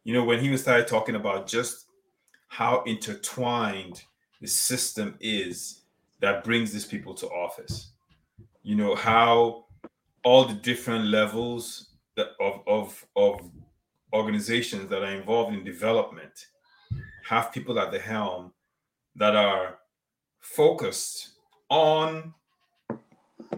[0.04, 1.86] you know when he was started talking about just
[2.50, 4.04] how intertwined
[4.42, 5.82] the system is
[6.20, 7.92] that brings these people to office
[8.64, 9.66] you know how
[10.24, 13.50] all the different levels that of of of
[14.14, 16.48] organizations that are involved in development
[17.28, 18.52] have people at the helm
[19.16, 19.78] that are
[20.40, 21.30] focused
[21.70, 22.34] on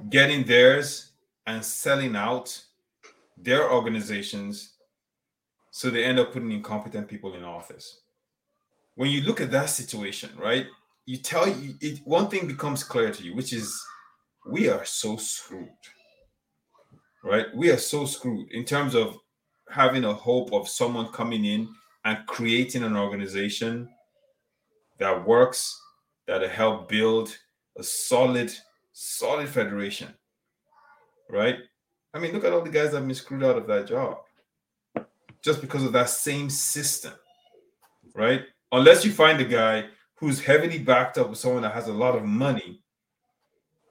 [0.10, 1.14] getting theirs
[1.48, 2.62] and selling out
[3.38, 4.74] their organizations
[5.72, 8.04] so they end up putting incompetent people in office
[8.96, 10.68] when you look at that situation, right?
[11.06, 13.84] You tell you it, one thing becomes clear to you, which is
[14.46, 15.70] we are so screwed,
[17.24, 17.46] right?
[17.56, 19.18] We are so screwed in terms of
[19.70, 21.70] having a hope of someone coming in
[22.06, 23.90] and creating an organization
[25.00, 25.80] that works,
[26.28, 27.36] that'll help build
[27.78, 28.54] a solid,
[28.92, 30.14] solid federation,
[31.30, 31.58] right?
[32.14, 34.18] I mean, look at all the guys that have been screwed out of that job
[35.44, 37.14] just because of that same system,
[38.14, 38.44] right?
[38.72, 42.16] Unless you find a guy who's heavily backed up with someone that has a lot
[42.16, 42.82] of money,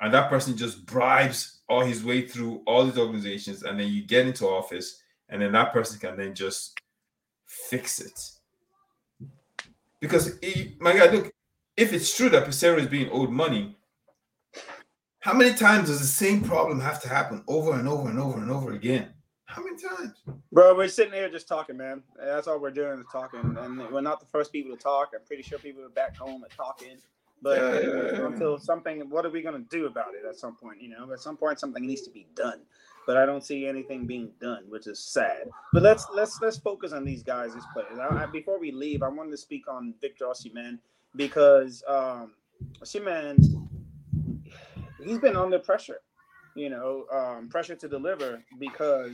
[0.00, 4.02] and that person just bribes all his way through all these organizations, and then you
[4.02, 6.78] get into office, and then that person can then just
[7.46, 9.28] fix it.
[10.00, 11.32] Because eh, my God, look,
[11.76, 13.76] if it's true that Peseiro is being owed money,
[15.20, 18.38] how many times does the same problem have to happen over and over and over
[18.40, 19.08] and over again?
[19.44, 20.22] How many times?
[20.50, 22.02] Bro, we're sitting here just talking, man.
[22.18, 23.56] That's all we're doing is talking.
[23.60, 25.10] And we're not the first people to talk.
[25.14, 26.96] I'm pretty sure people are back home are talking.
[27.42, 30.80] But yeah, until something, what are we going to do about it at some point?
[30.80, 32.60] You know, at some point, something needs to be done.
[33.04, 35.50] But I don't see anything being done, which is sad.
[35.72, 37.98] But let's let's let's focus on these guys, these players.
[37.98, 40.78] I, I, before we leave, I wanted to speak on Victor Osimhen
[41.16, 42.34] because um,
[42.80, 43.36] Osimhen,
[45.02, 45.98] he's been under pressure
[46.54, 49.12] you know, um, pressure to deliver because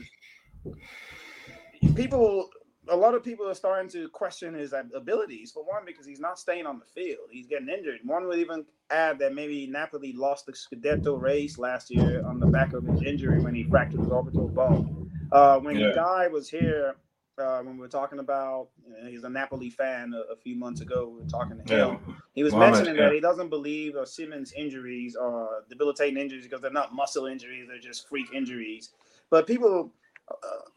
[1.95, 2.49] people,
[2.87, 5.51] a lot of people are starting to question his abilities.
[5.51, 7.99] For one, because he's not staying on the field, he's getting injured.
[8.03, 12.47] One would even add that maybe Napoli lost the Scudetto race last year on the
[12.47, 15.11] back of his injury when he fractured his orbital bone.
[15.31, 15.91] Uh, when yeah.
[15.93, 16.95] Guy was here
[17.39, 20.55] uh, when we were talking about you know, he's a Napoli fan a, a, few
[20.55, 21.07] months ago.
[21.07, 21.99] We were talking to him.
[22.07, 22.13] Yeah.
[22.33, 23.05] He was mentioning yeah.
[23.05, 27.67] that he doesn't believe uh, Osimhen's injuries are debilitating injuries because they're not muscle injuries;
[27.67, 28.89] they're just freak injuries.
[29.29, 29.93] But people,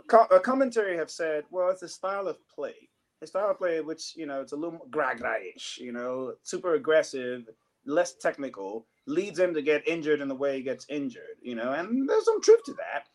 [0.06, 2.88] co- a commentary have said, well, it's a style of play.
[3.22, 7.48] A style of play which you know it's a little gra-gra-ish, you know, super aggressive,
[7.86, 11.72] less technical, leads him to get injured in the way he gets injured, you know,
[11.72, 13.06] and there's some truth to that.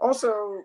[0.00, 0.62] Also,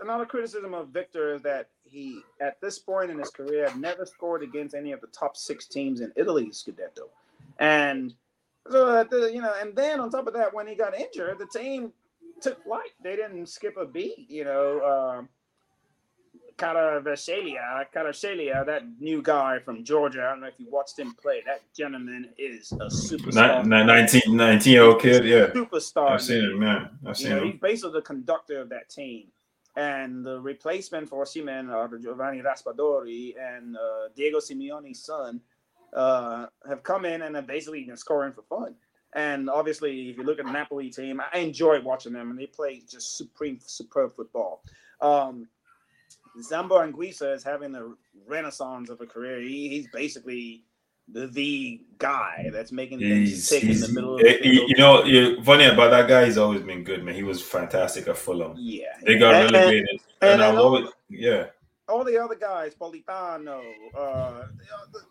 [0.00, 4.06] another criticism of Victor is that he, at this point in his career, had never
[4.06, 7.08] scored against any of the top six teams in Italy's Scudetto,
[7.58, 8.14] and
[8.70, 11.92] so you know, and then on top of that, when he got injured, the team
[12.40, 12.90] took flight.
[13.02, 14.26] They didn't skip a beat.
[14.28, 15.22] You know, uh,
[16.56, 20.24] Kvaratskhelia, Kvaratskhelia, that new guy from Georgia.
[20.26, 21.42] I don't know if you watched him play.
[21.46, 23.64] That gentleman is a superstar.
[23.66, 25.46] 19, 19 year old kid, yeah.
[25.48, 26.12] Superstar.
[26.12, 26.90] I've seen him, man.
[27.06, 27.52] I've seen you know, him.
[27.52, 29.28] He's basically the conductor of that team
[29.76, 35.40] and the replacement for Osimhen are Giovanni Raspadori and uh, Diego Simeone's son
[35.92, 38.74] uh, have come in and are basically been scoring for fun.
[39.14, 42.46] And obviously, if you look at the Napoli team, I enjoy watching them, and they
[42.46, 44.62] play just supreme, superb football.
[45.00, 45.48] Um,
[46.38, 47.92] Zambo Anguissa is having a
[48.26, 49.40] renaissance of a career.
[49.40, 50.64] He, he's basically
[51.08, 54.16] the, the guy that's making things tick in the middle.
[54.16, 56.26] Of the you, you know, you, funny about that guy.
[56.26, 57.14] He's always been good, man.
[57.14, 58.54] He was fantastic at Fulham.
[58.58, 59.88] Yeah, they got and, relegated,
[60.20, 61.46] and, and, and always, yeah.
[61.88, 63.62] All the other guys, Politano,
[63.96, 64.46] uh,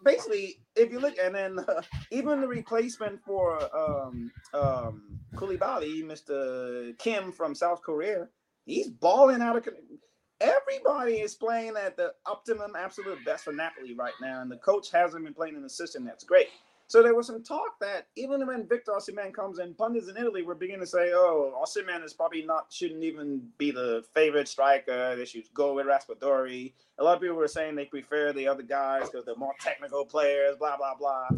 [0.03, 6.97] basically, if you look, and then uh, even the replacement for um, um, Koulibaly, Mr.
[6.97, 8.27] Kim from South Korea,
[8.65, 9.67] he's balling out of
[10.41, 14.91] everybody is playing at the optimum, absolute best for Napoli right now, and the coach
[14.91, 16.03] hasn't been playing in the system.
[16.05, 16.47] That's great.
[16.87, 20.43] So there was some talk that even when Victor Osimhen comes in, pundits in Italy
[20.43, 25.15] were beginning to say, "Oh, Osimhen is probably not shouldn't even be the favorite striker.
[25.15, 28.63] They should go with Raspadori." A lot of people were saying they prefer the other
[28.63, 30.57] guys because they're more technical players.
[30.57, 31.29] Blah blah blah.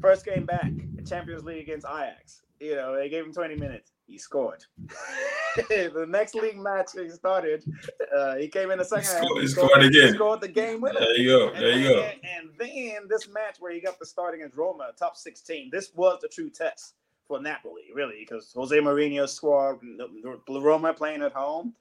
[0.00, 0.72] First game back,
[1.06, 2.42] Champions League against Ajax.
[2.60, 4.64] You know, they gave him 20 minutes he scored.
[5.56, 7.64] the next league match he started,
[8.16, 9.22] uh, he came in the second half.
[9.40, 10.08] He scored, scored again.
[10.08, 11.00] He scored the game winner.
[11.00, 11.52] There you go.
[11.52, 12.00] There you go.
[12.02, 15.70] And then this match where he got the start against Roma, top 16.
[15.72, 16.94] This was the true test
[17.26, 19.78] for Napoli, really, because Jose Mourinho's squad,
[20.48, 21.74] Roma playing at home.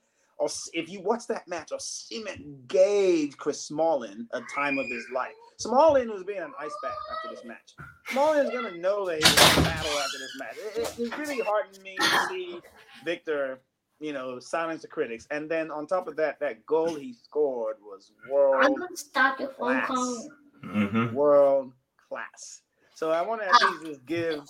[0.74, 5.32] If you watch that match, Osimhen gave Chris Smalling a time of his life.
[5.58, 7.74] Smalling was being an ice bath after this match.
[8.08, 10.56] Smalling is gonna know that he's gonna battle after this match.
[10.58, 12.60] It, it, it's really heartening me to see
[13.06, 13.62] Victor,
[14.00, 15.28] you know, silence the critics.
[15.32, 18.64] And then on top of that, that goal he scored was world.
[18.64, 20.30] I'm gonna start the phone call.
[20.64, 21.14] Mm-hmm.
[21.14, 21.74] World
[22.08, 22.62] class.
[22.96, 24.44] So I want to at least just give,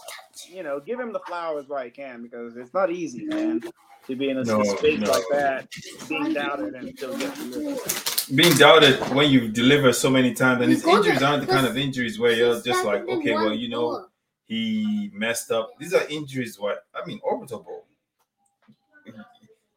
[0.47, 3.62] you know, give him the flowers while he can because it's not easy, man
[4.08, 5.12] to be in a no, space no.
[5.12, 5.68] like that,
[6.10, 8.36] being doubted and still get delivered.
[8.36, 11.78] Being doubted when you deliver so many times, and his injuries aren't the kind of
[11.78, 14.08] injuries where you're just like, okay, well, you know,
[14.45, 15.72] he messed up.
[15.80, 16.60] These are injuries.
[16.60, 17.86] What I mean, orbital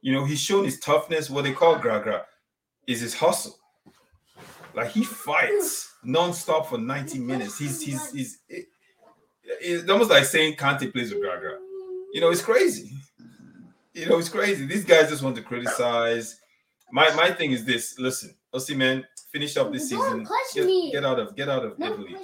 [0.01, 1.31] You know, he's shown his toughness.
[1.31, 2.25] What they call gra gra
[2.87, 3.59] is his hustle.
[4.75, 7.59] Like he fights non-stop for 90 minutes.
[7.59, 8.67] He's he's he's it,
[9.43, 11.59] it's almost like saying Kante plays with gra gra.
[12.13, 12.91] You know, it's crazy.
[13.97, 14.67] You know, it's crazy.
[14.67, 16.39] These guys just want to criticize.
[16.93, 17.99] My my thing is this.
[17.99, 18.37] Listen,
[18.77, 20.29] man, finish up this season.
[20.55, 22.15] Get, get, out of get out of Italy.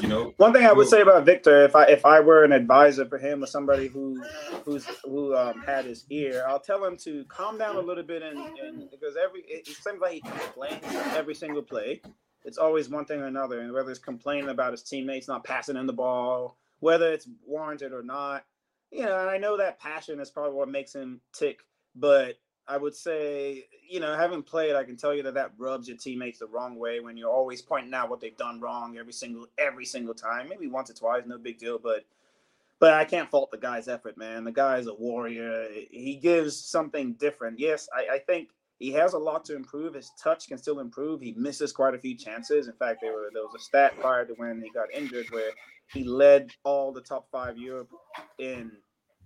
[0.00, 0.34] You know.
[0.36, 3.18] One thing I would say about Victor, if I if I were an advisor for
[3.18, 4.22] him or somebody who
[4.64, 8.22] who's who um, had his ear, I'll tell him to calm down a little bit
[8.22, 10.84] and, and because every it, it seems like he complains
[11.16, 12.02] every single play.
[12.44, 15.76] It's always one thing or another, and whether it's complaining about his teammates not passing
[15.76, 18.44] in the ball, whether it's warranted or not,
[18.90, 19.20] you know.
[19.20, 21.60] And I know that passion is probably what makes him tick,
[21.94, 25.86] but I would say, you know, having played, I can tell you that that rubs
[25.86, 29.12] your teammates the wrong way when you're always pointing out what they've done wrong every
[29.12, 30.48] single every single time.
[30.48, 32.04] Maybe once or twice, no big deal, but
[32.78, 34.44] but I can't fault the guy's effort, man.
[34.44, 35.68] The guy is a warrior.
[35.90, 37.58] He gives something different.
[37.58, 39.94] Yes, I, I think he has a lot to improve.
[39.94, 41.20] His touch can still improve.
[41.20, 42.68] He misses quite a few chances.
[42.68, 45.50] In fact, there were there was a stat prior to when he got injured where
[45.92, 47.90] he led all the top five Europe
[48.38, 48.72] in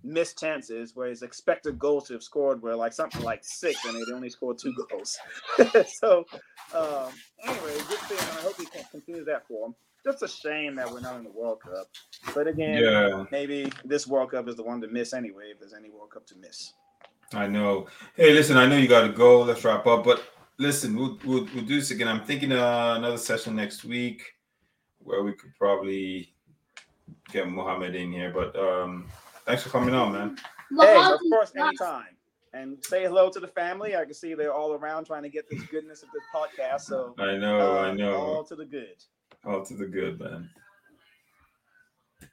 [0.03, 3.95] missed chances where his expected goals to have scored were like something like six and
[3.95, 5.17] they only scored two goals.
[5.87, 6.25] so
[6.73, 7.11] um,
[7.43, 9.75] anyway, good thing, and I hope he can continue that for him.
[10.03, 11.85] Just a shame that we're not in the World Cup.
[12.33, 13.25] But again, yeah.
[13.31, 16.25] maybe this World Cup is the one to miss anyway, if there's any World Cup
[16.27, 16.73] to miss.
[17.33, 17.87] I know.
[18.15, 19.41] Hey, listen, I know you got to go.
[19.41, 20.03] Let's wrap up.
[20.03, 20.23] But
[20.57, 22.07] listen, we'll, we'll, we'll do this again.
[22.07, 24.23] I'm thinking uh, another session next week
[24.99, 26.33] where we could probably
[27.31, 28.31] get Mohammed in here.
[28.31, 29.07] But um,
[29.45, 30.37] Thanks for coming on, man.
[30.79, 32.15] Hey, of course, anytime.
[32.53, 33.95] And say hello to the family.
[33.95, 36.81] I can see they're all around trying to get this goodness of this podcast.
[36.81, 38.15] So I know, uh, I know.
[38.15, 38.95] All to the good.
[39.45, 40.49] All to the good, man.